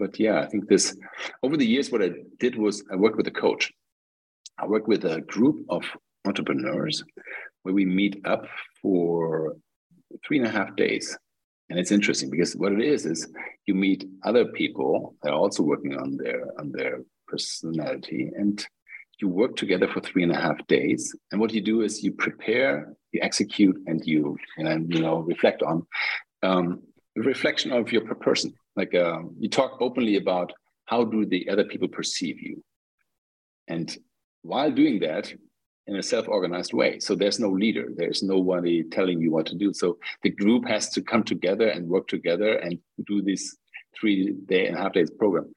[0.00, 0.96] but yeah, I think this
[1.42, 3.70] over the years, what I did was I worked with a coach.
[4.58, 5.84] I worked with a group of
[6.26, 7.04] entrepreneurs
[7.62, 8.46] where we meet up
[8.80, 9.56] for
[10.26, 11.16] three and a half days.
[11.68, 13.28] And it's interesting because what it is is
[13.66, 18.66] you meet other people that are also working on their on their personality and
[19.20, 21.14] you work together for three and a half days.
[21.30, 25.62] And what you do is you prepare, you execute, and you and you know reflect
[25.62, 25.86] on
[26.42, 26.82] um,
[27.16, 30.48] reflection of your person like um, you talk openly about
[30.90, 32.54] how do the other people perceive you.
[33.68, 33.86] And
[34.42, 35.32] while doing that
[35.86, 39.68] in a self-organized way so there's no leader there's nobody telling you what to do.
[39.82, 42.78] So the group has to come together and work together and
[43.10, 43.42] do this
[43.96, 44.18] three
[44.52, 45.48] day and a half days program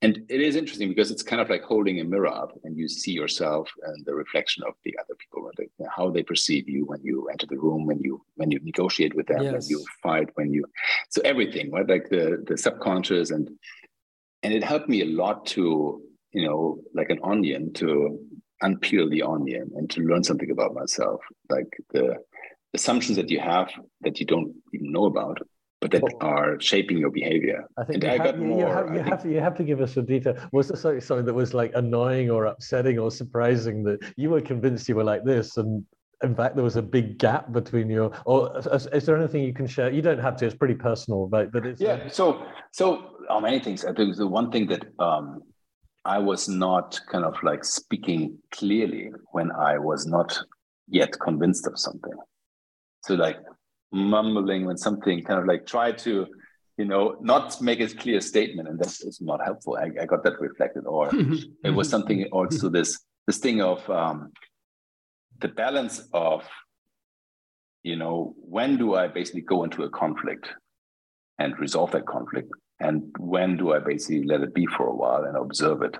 [0.00, 2.86] and it is interesting because it's kind of like holding a mirror up and you
[2.88, 5.50] see yourself and the reflection of the other people
[5.96, 9.26] how they perceive you when you enter the room when you when you negotiate with
[9.26, 9.52] them Yes.
[9.52, 10.64] when you fight when you
[11.08, 11.88] so everything right?
[11.94, 13.44] Like the the subconscious and
[14.42, 16.00] and it helped me a lot to
[16.32, 16.60] you know
[16.94, 17.88] like an onion to
[18.62, 21.20] unpeel the onion and to learn something about myself.
[21.48, 22.16] Like the
[22.74, 23.68] assumptions that you have
[24.02, 25.38] that you don't even know about
[25.80, 27.64] but that are shaping your behavior.
[27.76, 29.94] I think you, I have, you, have, you, have, to, you have to give us
[29.94, 30.34] some detail.
[30.52, 34.40] Was there something, something that was like annoying or upsetting or surprising that you were
[34.40, 35.84] convinced you were like this and
[36.22, 39.52] in fact there was a big gap between your or is, is there anything you
[39.52, 43.16] can share you don't have to it's pretty personal but but it's yeah so so
[43.28, 45.40] oh, many things i think the one thing that um
[46.04, 50.38] i was not kind of like speaking clearly when i was not
[50.88, 52.14] yet convinced of something
[53.04, 53.36] so like
[53.92, 56.26] mumbling when something kind of like try to
[56.76, 59.76] you know not make a clear statement and that's is not helpful.
[59.76, 60.86] I, I, got that reflected.
[60.86, 61.34] Or mm-hmm.
[61.64, 61.90] it was mm-hmm.
[61.90, 62.34] something mm-hmm.
[62.34, 64.32] also this this thing of um,
[65.40, 66.44] the balance of
[67.82, 70.48] you know when do i basically go into a conflict
[71.38, 72.50] and resolve that conflict?
[72.80, 75.96] And when do i basically let it be for a while and observe it?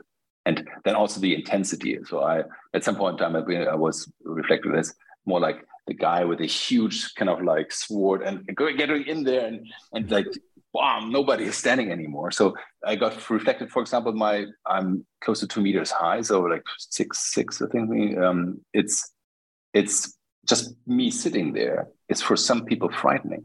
[0.47, 1.99] And then also the intensity.
[2.05, 4.95] So i at some point in time i was reflecting this
[5.27, 9.47] more like the guy with a huge kind of like sword and getting in there
[9.47, 10.27] and and like
[10.75, 12.31] wow nobody is standing anymore.
[12.31, 16.21] So i got reflected for example my i'm close to two meters high.
[16.23, 18.97] So like six six i think um it's
[19.73, 21.89] it's just me sitting there.
[22.09, 23.43] Is for some people frightening.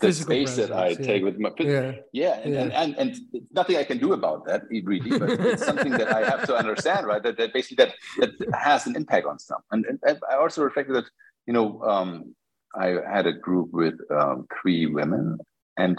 [0.00, 1.06] The space that i yeah.
[1.08, 1.92] take with my yeah.
[2.12, 2.60] yeah and, yeah.
[2.62, 3.10] And, and, and
[3.52, 7.06] nothing i can do about that really but it's something that i have to understand
[7.06, 7.22] right?
[7.22, 9.62] That, that basically that that has an impact on some.
[9.70, 11.08] And, and i also reflected that
[11.48, 12.34] you know, um,
[12.78, 15.38] I had a group with um, three women,
[15.78, 15.98] and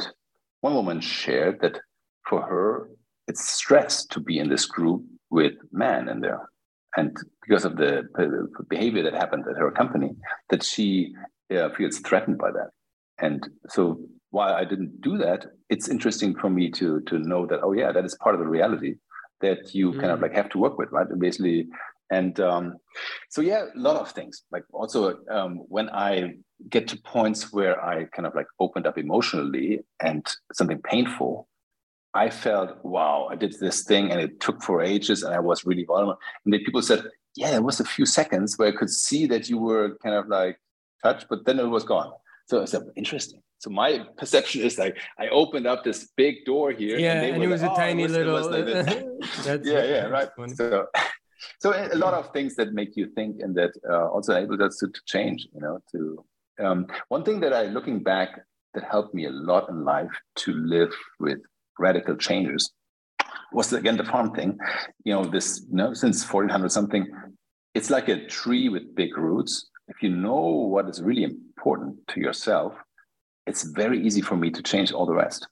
[0.61, 1.79] one woman shared that
[2.29, 2.91] for her,
[3.27, 6.47] it's stress to be in this group with men in there.
[6.95, 8.03] And because of the,
[8.69, 10.11] behavior that happened at her company,
[10.51, 11.15] that she
[11.55, 12.69] uh, feels threatened by that.
[13.17, 17.61] And so while I didn't do that, it's interesting for me to to know that
[17.63, 18.95] oh yeah, that is part of the reality
[19.41, 19.99] that you mm.
[19.99, 20.23] kind of mm.
[20.23, 21.09] like have to work with, right?
[21.09, 21.67] And basically,
[22.09, 22.77] and um,
[23.29, 26.33] so yeah a lot of things like also um, when i
[26.69, 31.47] get to points where i kind of like opened up emotionally and something painful
[32.13, 35.65] i felt wow i did this thing and it took for ages and i was
[35.65, 37.03] really vulnerable and then people said
[37.35, 40.27] yeah there was a few seconds where i could see that you were kind of
[40.27, 40.59] like
[41.03, 42.11] touched but then it was gone
[42.47, 46.71] so i said interesting so my perception is like I opened up this big door
[46.71, 46.97] here.
[46.97, 48.49] Yeah, and, and it was like, a oh, tiny little.
[48.49, 48.65] Like
[49.65, 50.29] yeah, yeah, right.
[50.55, 50.85] So,
[51.59, 54.77] so a lot of things that make you think and that uh, also enabled us
[54.77, 56.23] to, to, change you know to
[56.59, 58.41] um, one thing that i looking back
[58.73, 61.39] that helped me a lot in life to live with
[61.77, 62.71] radical changes
[63.51, 64.57] was again the farm thing.
[65.03, 67.07] You know this you know since 1400 something
[67.73, 69.69] it's like a tree with big roots.
[69.87, 72.73] If you know what is really important to yourself
[73.47, 75.47] it's very easy for me to change all the rest.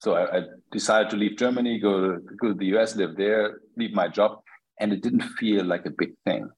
[0.00, 3.94] So I, I decided to leave germany go, go to the us live there leave
[3.94, 4.42] my job
[4.80, 6.48] and it didn't feel like a big thing.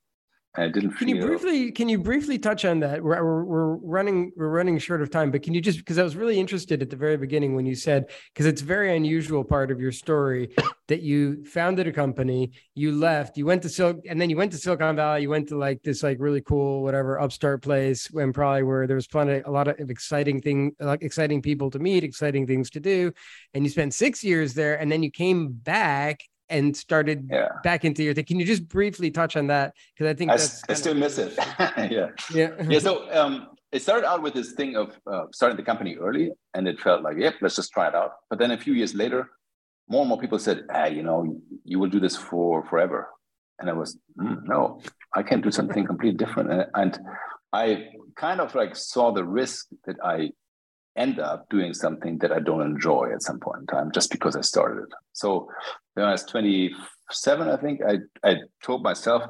[0.57, 1.17] And it didn't feel can feel...
[1.17, 3.03] you briefly can you briefly touch on that?
[3.03, 6.03] We're, we're, we're running we're running short of time, but can you just because I
[6.03, 9.71] was really interested at the very beginning when you said because it's very unusual part
[9.71, 10.55] of your story
[10.89, 14.53] that you founded a company, you left, you went to Sil, and then you went
[14.53, 18.33] to Silicon Valley, you went to like this like really cool whatever upstart place when
[18.33, 22.03] probably where there was plenty a lot of exciting thing like exciting people to meet,
[22.03, 23.13] exciting things to do,
[23.53, 27.49] and you spent six years there, and then you came back and started yeah.
[27.63, 28.25] back into your thing.
[28.25, 29.75] Can you just briefly touch on that?
[29.95, 31.35] Because I think I, I still miss it.
[31.59, 32.09] yeah.
[32.33, 32.51] Yeah.
[32.69, 32.79] yeah.
[32.79, 36.69] So um, it started out with this thing of uh, starting the company early, and
[36.69, 38.13] it felt like, yep, let's just try it out.
[38.31, 39.31] But then a few years later,
[39.89, 43.09] more and more people said, ah, you know, you will do this for forever.
[43.59, 44.83] And I was, mm, no,
[45.15, 46.51] I can do something completely different.
[46.51, 46.99] And, and
[47.53, 50.31] I kind of like saw the risk that I
[50.97, 54.37] end up doing something that I don't enjoy at some point in time just because
[54.37, 54.89] I started it.
[55.13, 55.49] So
[55.95, 59.23] when I was 27, I think I, I told myself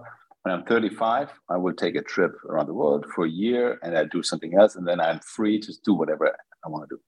[0.42, 3.98] when I'm 35, I will take a trip around the world for a year and
[3.98, 4.76] I do something else.
[4.76, 6.36] And then I'm free to do whatever
[6.66, 7.00] I want to do.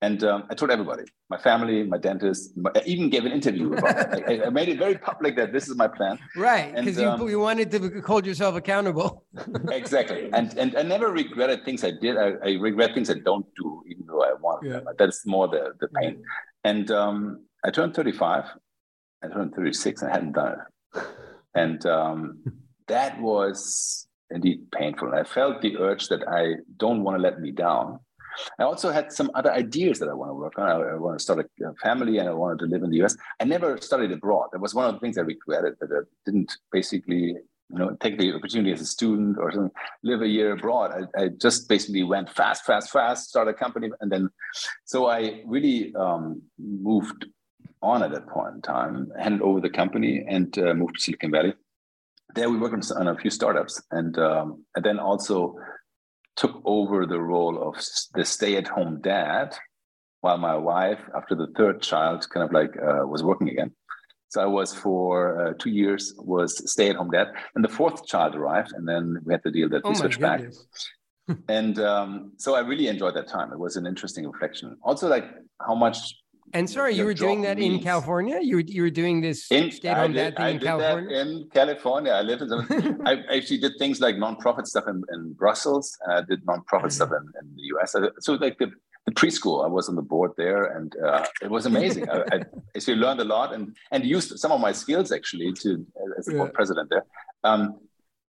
[0.00, 3.72] And um, I told everybody, my family, my dentist, my, I even gave an interview
[3.72, 4.24] about it.
[4.26, 6.18] I, I, made it very public that this is my plan.
[6.36, 9.24] Right, because you, um, you wanted to hold yourself accountable.
[9.70, 10.30] exactly.
[10.32, 12.16] And and I never regretted things I did.
[12.16, 14.72] I, I regret things I don't do, even though I want yeah.
[14.72, 14.84] them.
[14.98, 16.22] That's more the, the pain.
[16.64, 18.44] And um, I turned 35.
[19.22, 21.02] I turned 36 and I hadn't done it.
[21.54, 22.42] And um,
[22.88, 25.14] that was indeed painful.
[25.14, 28.00] I felt the urge that I don't want to let me down
[28.58, 30.68] I also had some other ideas that I want to work on.
[30.68, 33.16] I, I want to start a family and I wanted to live in the US.
[33.40, 34.48] I never studied abroad.
[34.52, 37.36] That was one of the things I regretted that I didn't basically
[37.70, 39.70] you know, take the opportunity as a student or something,
[40.02, 41.08] live a year abroad.
[41.16, 43.90] I, I, just basically went fast, fast, fast, start a company.
[44.00, 44.28] And then,
[44.84, 47.26] so I really um, moved
[47.82, 51.30] on at that point in time, handed over the company and uh, moved to Silicon
[51.30, 51.54] Valley.
[52.34, 55.56] There we worked on a few startups and, um, and then also
[56.36, 57.74] took over the role of
[58.14, 59.54] the stay-at-home dad
[60.20, 63.72] while my wife, after the third child, kind of like uh, was working again.
[64.28, 68.04] So I was for uh, two years was stay at home dad, and the fourth
[68.06, 70.40] child arrived, and then we had the deal that Oh we switched back.
[71.48, 73.52] And um, so I really enjoyed that time.
[73.52, 74.76] It was an interesting reflection.
[74.82, 75.26] Also, like
[75.60, 76.16] how much
[76.54, 78.38] And sorry, you were doing that in California.
[78.40, 81.16] You were you were doing this in I did, I in did California.
[81.16, 82.12] that in California.
[82.12, 85.86] I lived in some, I actually did things like nonprofit stuff in, in Brussels.
[86.02, 87.96] And I did nonprofit stuff in, in the US.
[88.20, 88.70] So like the,
[89.06, 92.08] the preschool, I was on the board there, and uh, it was amazing.
[92.08, 92.40] I, I
[92.76, 95.84] actually learned a lot and and used some of my skills actually to
[96.18, 96.56] as a board Yeah.
[96.58, 97.04] president there.
[97.42, 97.62] Um,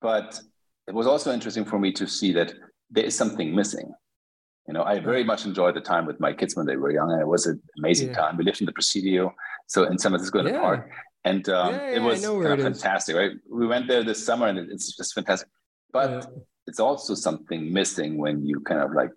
[0.01, 0.41] but
[0.87, 2.55] it was also interesting for me to see that
[2.91, 3.93] there is something missing.
[4.67, 7.11] You know, I very much enjoyed the time with my kids when they were young.
[7.11, 8.15] And it was an amazing Yeah.
[8.15, 8.37] time.
[8.37, 9.35] We lived in the Presidio,
[9.67, 10.61] so in San Francisco in the Yeah.
[10.61, 10.91] park,
[11.25, 13.17] and um, Yeah, it was kind of it fantastic.
[13.17, 13.33] Right?
[13.51, 15.49] We went there this summer, and it's just fantastic.
[15.93, 16.33] But
[16.67, 19.11] it's also something missing when you kind of like,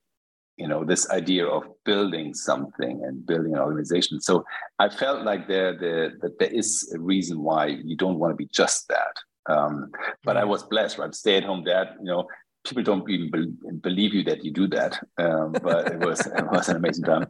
[0.58, 4.20] you know, this idea of building something and building an organization.
[4.20, 4.44] So
[4.80, 8.36] I felt like there, there that there is a reason why you don't want to
[8.36, 9.16] be just that.
[9.48, 9.92] Um,
[10.24, 11.14] but I was blessed, right?
[11.14, 12.26] Stay at home dad, you know,
[12.66, 15.00] people don't even bel- believe you that you do that.
[15.18, 17.28] Um, but it was it was an amazing time.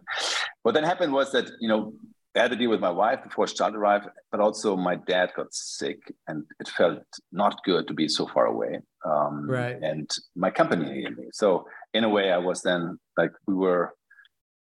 [0.64, 1.94] What then happened was that you know
[2.36, 5.32] I had to deal with my wife before she child arrived, but also my dad
[5.36, 8.80] got sick, and it felt not good to be so far away.
[9.06, 9.78] Um, Right.
[9.82, 13.94] And my company needed me, so in a way, I was then like we were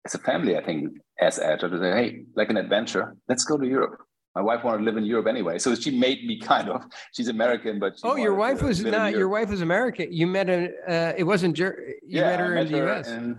[0.05, 0.57] as a family.
[0.57, 4.03] I think as agile to say, hey, like an adventure, let's go to Europe.
[4.35, 6.85] My wife wanted to live in Europe anyway, so she made me kind of.
[7.12, 9.12] She's American, but she Oh, your wife was not.
[9.12, 10.12] Your wife was American.
[10.12, 10.70] You met her.
[10.89, 11.55] Uh, it wasn't.
[11.55, 13.09] Ger- you met her I in the U.S.
[13.09, 13.37] And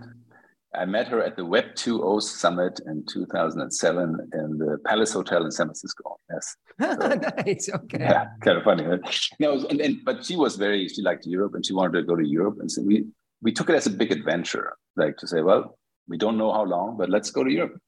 [0.74, 5.50] I met her at the Web 2.0 summit in 2007 in the Palace Hotel in
[5.50, 6.16] San Francisco.
[6.30, 6.56] Yes.
[6.78, 7.70] nice.
[7.74, 7.98] Okay.
[8.00, 8.84] Yeah, kind of funny.
[8.84, 9.00] right?
[9.38, 10.88] No, and, and but she was very.
[10.88, 13.04] She liked Europe, and she wanted to go to Europe, and so we
[13.42, 15.78] we took it as a big adventure, like to say, well,
[16.08, 17.78] we don't know how long, but let's go to Europe.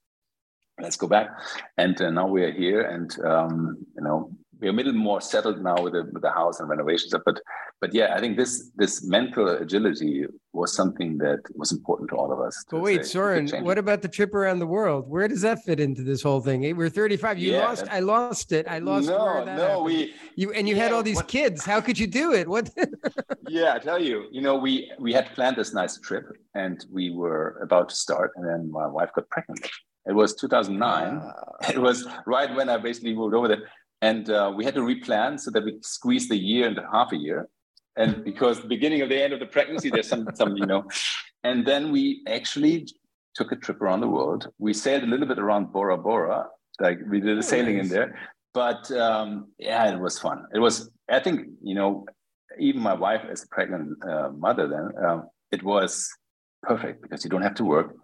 [0.81, 1.29] Let's go back,
[1.77, 5.63] and uh, now we are here, and um, you know we're a little more settled
[5.63, 7.13] now with the with the house and renovations.
[7.25, 7.41] But
[7.81, 12.33] but yeah, I think this this mental agility was something that was important to all
[12.33, 12.65] of us.
[12.71, 15.09] But wait, say, Soren, what about the trip around the world?
[15.09, 16.61] Where does that fit into this whole thing?
[16.77, 17.39] We're 35.
[17.39, 17.87] You Yeah, lost.
[17.91, 18.67] I lost it.
[18.69, 19.85] I lost No, no, happened.
[19.85, 21.65] we You and you had all these what- kids.
[21.65, 22.47] How could you do it?
[22.49, 22.71] What?
[23.49, 27.11] yeah, I tell you, you know, we we had planned this nice trip, and we
[27.11, 29.69] were about to start, and then my wife got pregnant.
[30.09, 31.21] It was 2009.
[31.23, 31.33] Ah.
[31.75, 33.65] It was right when I basically moved over there,
[34.01, 37.17] and uh, we had to replan so that we squeezed the year into half a
[37.17, 37.49] year.
[37.97, 40.85] And because the beginning of the end of the pregnancy, there's some some you know,
[41.43, 42.87] and then we actually
[43.35, 44.43] took a trip around the world.
[44.59, 46.47] We sailed a little bit around Bora Bora,
[46.81, 48.17] like we did a sailing in there.
[48.55, 50.47] But um, yeah, it was fun.
[50.55, 50.91] It was.
[51.09, 52.07] I think you know,
[52.59, 56.09] even my wife as a pregnant uh, mother, then um, it was
[56.63, 57.95] perfect because you don't have to work.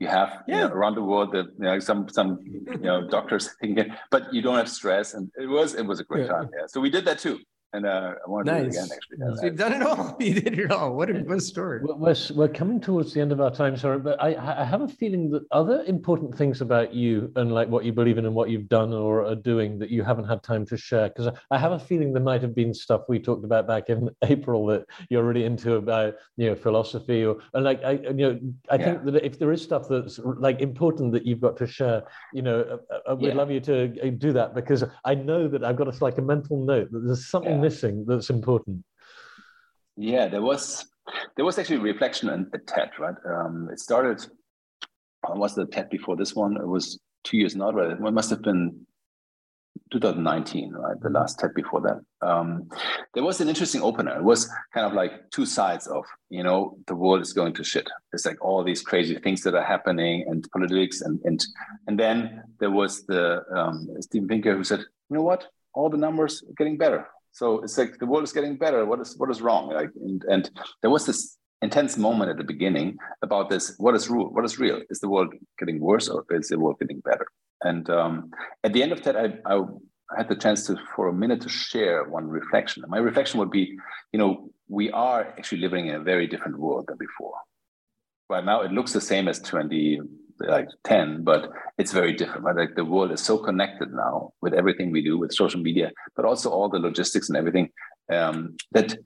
[0.00, 0.66] You have you know, Yeah.
[0.68, 3.54] around the world that you know, some some you know doctors
[4.10, 6.32] but you don't have stress, and it was it was a great Yeah.
[6.32, 6.50] time.
[6.52, 7.38] Yeah, so we did that too,
[7.74, 8.76] and uh, I want to do it Nice.
[8.76, 9.36] again actually.
[9.36, 10.16] So you've done it all.
[10.24, 10.94] You did it all.
[10.94, 11.80] What a, what a story.
[11.82, 14.88] We're, we're, coming towards the end of our time, sorry, but I, I have a
[14.88, 18.48] feeling that other important things about you and like what you believe in and what
[18.48, 21.08] you've done or are doing that you haven't had time to share.
[21.08, 24.08] Because I have a feeling there might have been stuff we talked about back in
[24.22, 28.40] April that you're really into about you know philosophy or and like I you know
[28.70, 32.04] I think that if there is stuff that's like important that you've got to share,
[32.32, 33.34] you know, uh, uh, we'd Yeah.
[33.34, 36.22] love you to uh, do that because I know that I've got a, like a
[36.22, 37.63] mental note that there's something Yeah.
[37.64, 38.84] Missing that's important.
[39.96, 40.62] Yeah, there was
[41.36, 43.18] there was actually reflection in at TED, right?
[43.34, 44.18] Um, it started.
[45.28, 46.56] Was the TED before this one?
[46.56, 47.92] It was two years now, right?
[47.92, 48.86] It must have been
[49.90, 51.00] 2019, right?
[51.00, 52.26] The last TED before that.
[52.26, 52.68] Um,
[53.14, 54.16] there was an interesting opener.
[54.16, 57.64] It was kind of like two sides of, you know, the world is going to
[57.64, 57.88] shit.
[58.12, 61.44] It's like all these crazy things that are happening and politics and and
[61.86, 65.46] and then there was the um, Steven Pinker who said, you know what?
[65.74, 67.06] All the numbers are getting better.
[67.34, 68.86] So it's like the world is getting better.
[68.86, 69.68] What is what is wrong?
[69.68, 70.50] Like and, and
[70.82, 73.74] there was this intense moment at the beginning about this.
[73.78, 74.26] What is real?
[74.26, 74.80] What is real?
[74.88, 77.26] Is the world getting worse or is the world getting better?
[77.62, 78.30] And um,
[78.62, 79.62] at the end of that, I, I
[80.16, 82.84] had the chance to for a minute to share one reflection.
[82.86, 83.76] My reflection would be,
[84.12, 87.34] you know, we are actually living in a very different world than before.
[88.30, 90.00] Right now, it looks the same as 20,
[90.40, 92.44] like 10, but it's very different.
[92.44, 92.56] Right?
[92.56, 96.24] Like the world is so connected now with everything we do with social media, but
[96.24, 97.70] also all the logistics and everything
[98.12, 98.96] um, that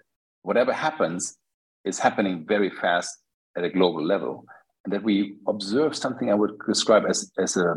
[0.43, 1.37] whatever happens
[1.85, 3.16] is happening very fast
[3.57, 4.45] at a global level,
[4.85, 7.74] and that we observe something I would describe as as a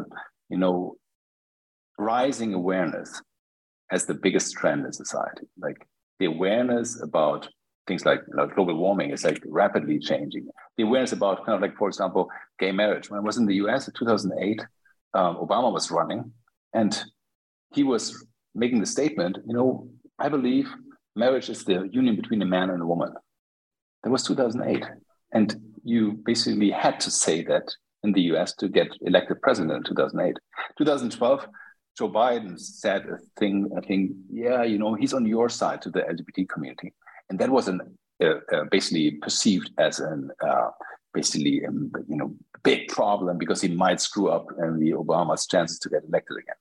[0.50, 0.96] you know
[1.98, 3.22] rising awareness
[3.92, 5.48] as the biggest trend in society.
[5.60, 5.88] Like
[6.20, 7.48] the awareness about
[7.88, 10.48] things like know, global warming is like rapidly changing.
[10.82, 12.28] The awareness about kind of like, for example,
[12.58, 13.12] gay marriage.
[13.12, 14.66] When I was in the US in 2008,
[15.14, 16.32] um, Obama was running
[16.74, 17.00] and
[17.72, 18.26] he was
[18.56, 20.74] making the statement, you know, I believe
[21.16, 23.14] marriage is the union between a man and a woman.
[24.02, 24.84] That was 2008.
[25.34, 27.68] And you basically had to say that
[28.02, 30.36] in the US to get elected president in 2008.
[30.80, 31.46] 2012,
[31.96, 35.92] Joe Biden said a thing, I think, yeah, you know, he's on your side to
[35.92, 36.92] the LGBT community.
[37.30, 37.82] And that was an,
[38.70, 40.70] basically perceived as an uh,
[41.14, 45.80] basically um, you know big problem because he might screw up and the Obama's chances
[45.80, 46.56] to get elected again.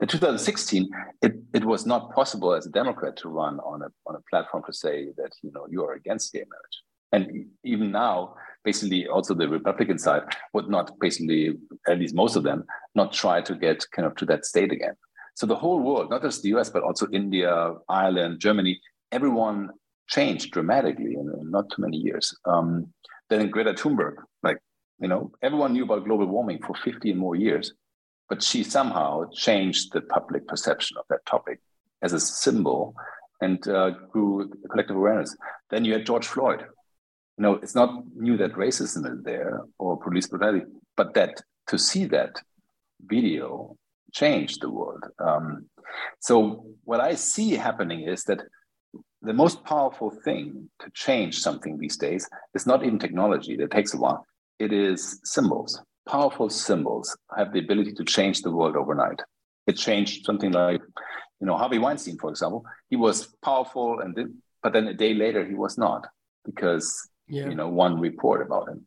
[0.00, 0.88] In 2016,
[1.20, 4.62] it, it was not possible as a Democrat to run on a, on a platform
[4.66, 6.78] to say that you know you are against gay marriage.
[7.12, 10.22] And even now, basically, also the Republican side
[10.54, 11.56] would not basically,
[11.88, 14.94] at least most of them, not try to get kind of to that state again.
[15.34, 18.80] So the whole world, not just the US, but also India, Ireland, Germany,
[19.10, 19.70] everyone
[20.10, 22.36] changed dramatically in, in not too many years.
[22.44, 22.92] Um,
[23.28, 24.58] then Greta Thunberg, like,
[24.98, 27.72] you know, everyone knew about global warming for 50 and more years,
[28.28, 31.60] but she somehow changed the public perception of that topic
[32.02, 32.94] as a symbol
[33.40, 35.34] and uh, grew collective awareness.
[35.70, 36.60] Then you had George Floyd.
[37.38, 41.78] You know, it's not new that racism is there or police brutality, but that to
[41.78, 42.36] see that
[43.00, 43.76] video
[44.12, 45.04] changed the world.
[45.18, 45.66] Um,
[46.18, 48.40] so what I see happening is that
[49.22, 53.92] the most powerful thing to change something these days is not even technology that takes
[53.94, 54.26] a while.
[54.58, 55.80] It is symbols.
[56.08, 59.20] Powerful symbols have the ability to change the world overnight.
[59.66, 60.80] It changed something like
[61.40, 62.64] you know harvey weinstein for example.
[62.88, 66.06] He was powerful and then, but then a day later he was not
[66.44, 67.48] because yeah.
[67.48, 68.86] you know one report about him.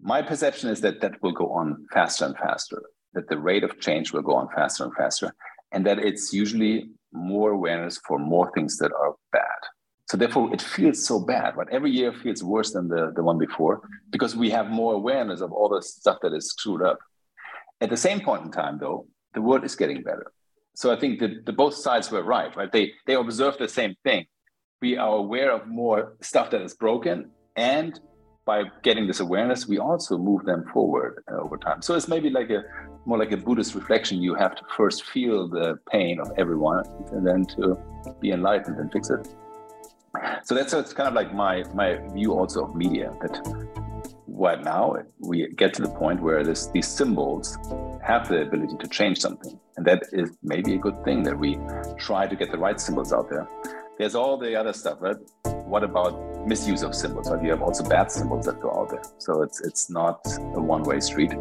[0.00, 2.82] My perception is that that will go on faster and faster
[3.12, 5.34] that the rate of change will go on faster and faster
[5.72, 9.60] and that it's usually more awareness for more things that are bad.
[10.08, 11.68] So therefore, it feels so bad, right?
[11.70, 15.52] Every year feels worse than the, the one before because we have more awareness of
[15.52, 16.98] all the stuff that is screwed up.
[17.80, 20.32] At the same point in time, though, the world is getting better.
[20.74, 22.72] So I think that the both sides were right, right?
[22.72, 24.26] They they observe the same thing.
[24.82, 28.00] We are aware of more stuff that is broken, and
[28.46, 31.82] by getting this awareness, we also move them forward uh, over time.
[31.82, 32.62] So it's maybe like a
[33.06, 34.20] more like a Buddhist reflection.
[34.22, 37.78] You have to first feel the pain of everyone, and then to
[38.20, 39.28] be enlightened and fix it.
[40.44, 43.34] So that's it's kind of like my my view also of media that
[44.26, 47.58] right now we get to the point where this these symbols
[48.02, 51.58] have the ability to change something, and that is maybe a good thing that we
[51.98, 53.46] try to get the right symbols out there.
[53.98, 55.18] There's all the other stuff, right?
[55.44, 56.12] What about
[56.46, 57.30] misuse of symbols?
[57.30, 57.42] Right?
[57.44, 59.02] You have also bad symbols that go out there.
[59.18, 60.20] So it's it's not
[60.58, 61.32] a one-way street.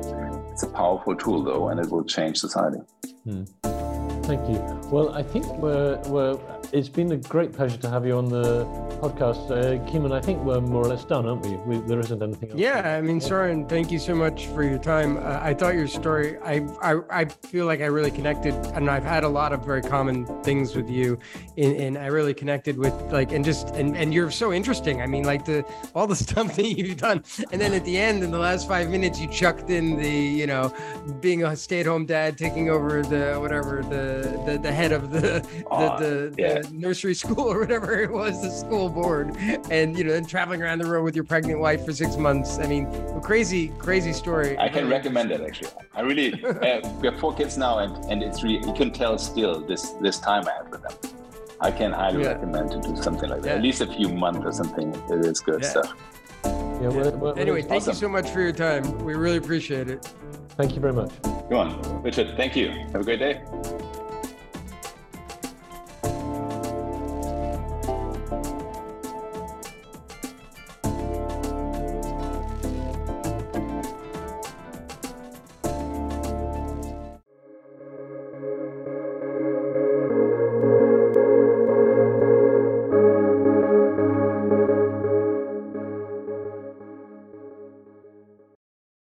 [0.60, 2.80] It's a powerful tool though, and it will change society.
[3.24, 3.45] Hmm.
[4.24, 4.60] Thank you.
[4.91, 6.38] Well, I think we're, we're,
[6.72, 8.65] it's been a great pleasure to have you on the
[9.01, 9.49] podcast.
[9.49, 11.55] Uh, Kimon, I think we're more or less done, aren't we?
[11.57, 12.59] we there isn't anything else.
[12.59, 15.17] Yeah, I mean, Soren, thank you so much for your time.
[15.17, 19.03] Uh, I thought your story, I, I, I feel like I really connected, and I've
[19.03, 21.17] had a lot of very common things with you,
[21.57, 25.01] and, and I really connected with like, and just, and, and you're so interesting.
[25.01, 25.65] I mean, like the,
[25.95, 27.24] all the stuff that you've done.
[27.51, 30.47] And then at the end, in the last five minutes, you chucked in the, you
[30.47, 30.74] know,
[31.20, 35.11] being a stay at home dad, taking over the, whatever, the, the, the head of
[35.11, 36.53] the the, the, yeah.
[36.55, 39.36] the, nursery school or whatever it was, the school board,
[39.70, 42.60] and you know, then traveling around the world with your pregnant wife for six months.
[42.60, 42.88] I mean,
[43.22, 44.57] crazy, crazy story.
[44.57, 45.72] I can recommend it actually.
[45.93, 49.18] I really uh, we have four kids now, and and it's really you can tell
[49.18, 50.93] still this this time I have with them.
[51.62, 52.30] I can highly yeah.
[52.30, 53.49] recommend to do something like that.
[53.49, 53.55] Yeah.
[53.55, 54.93] At least a few months or something.
[55.10, 55.93] It is good stuff.
[56.43, 57.91] Yeah, we're, we're, anyway, thank awesome.
[57.91, 58.97] you so much for your time.
[58.99, 60.14] We really appreciate it.
[60.51, 61.12] Thank you very much.
[61.49, 62.38] Go on, Richard.
[62.38, 62.70] Thank you.
[62.70, 63.43] Have a great day.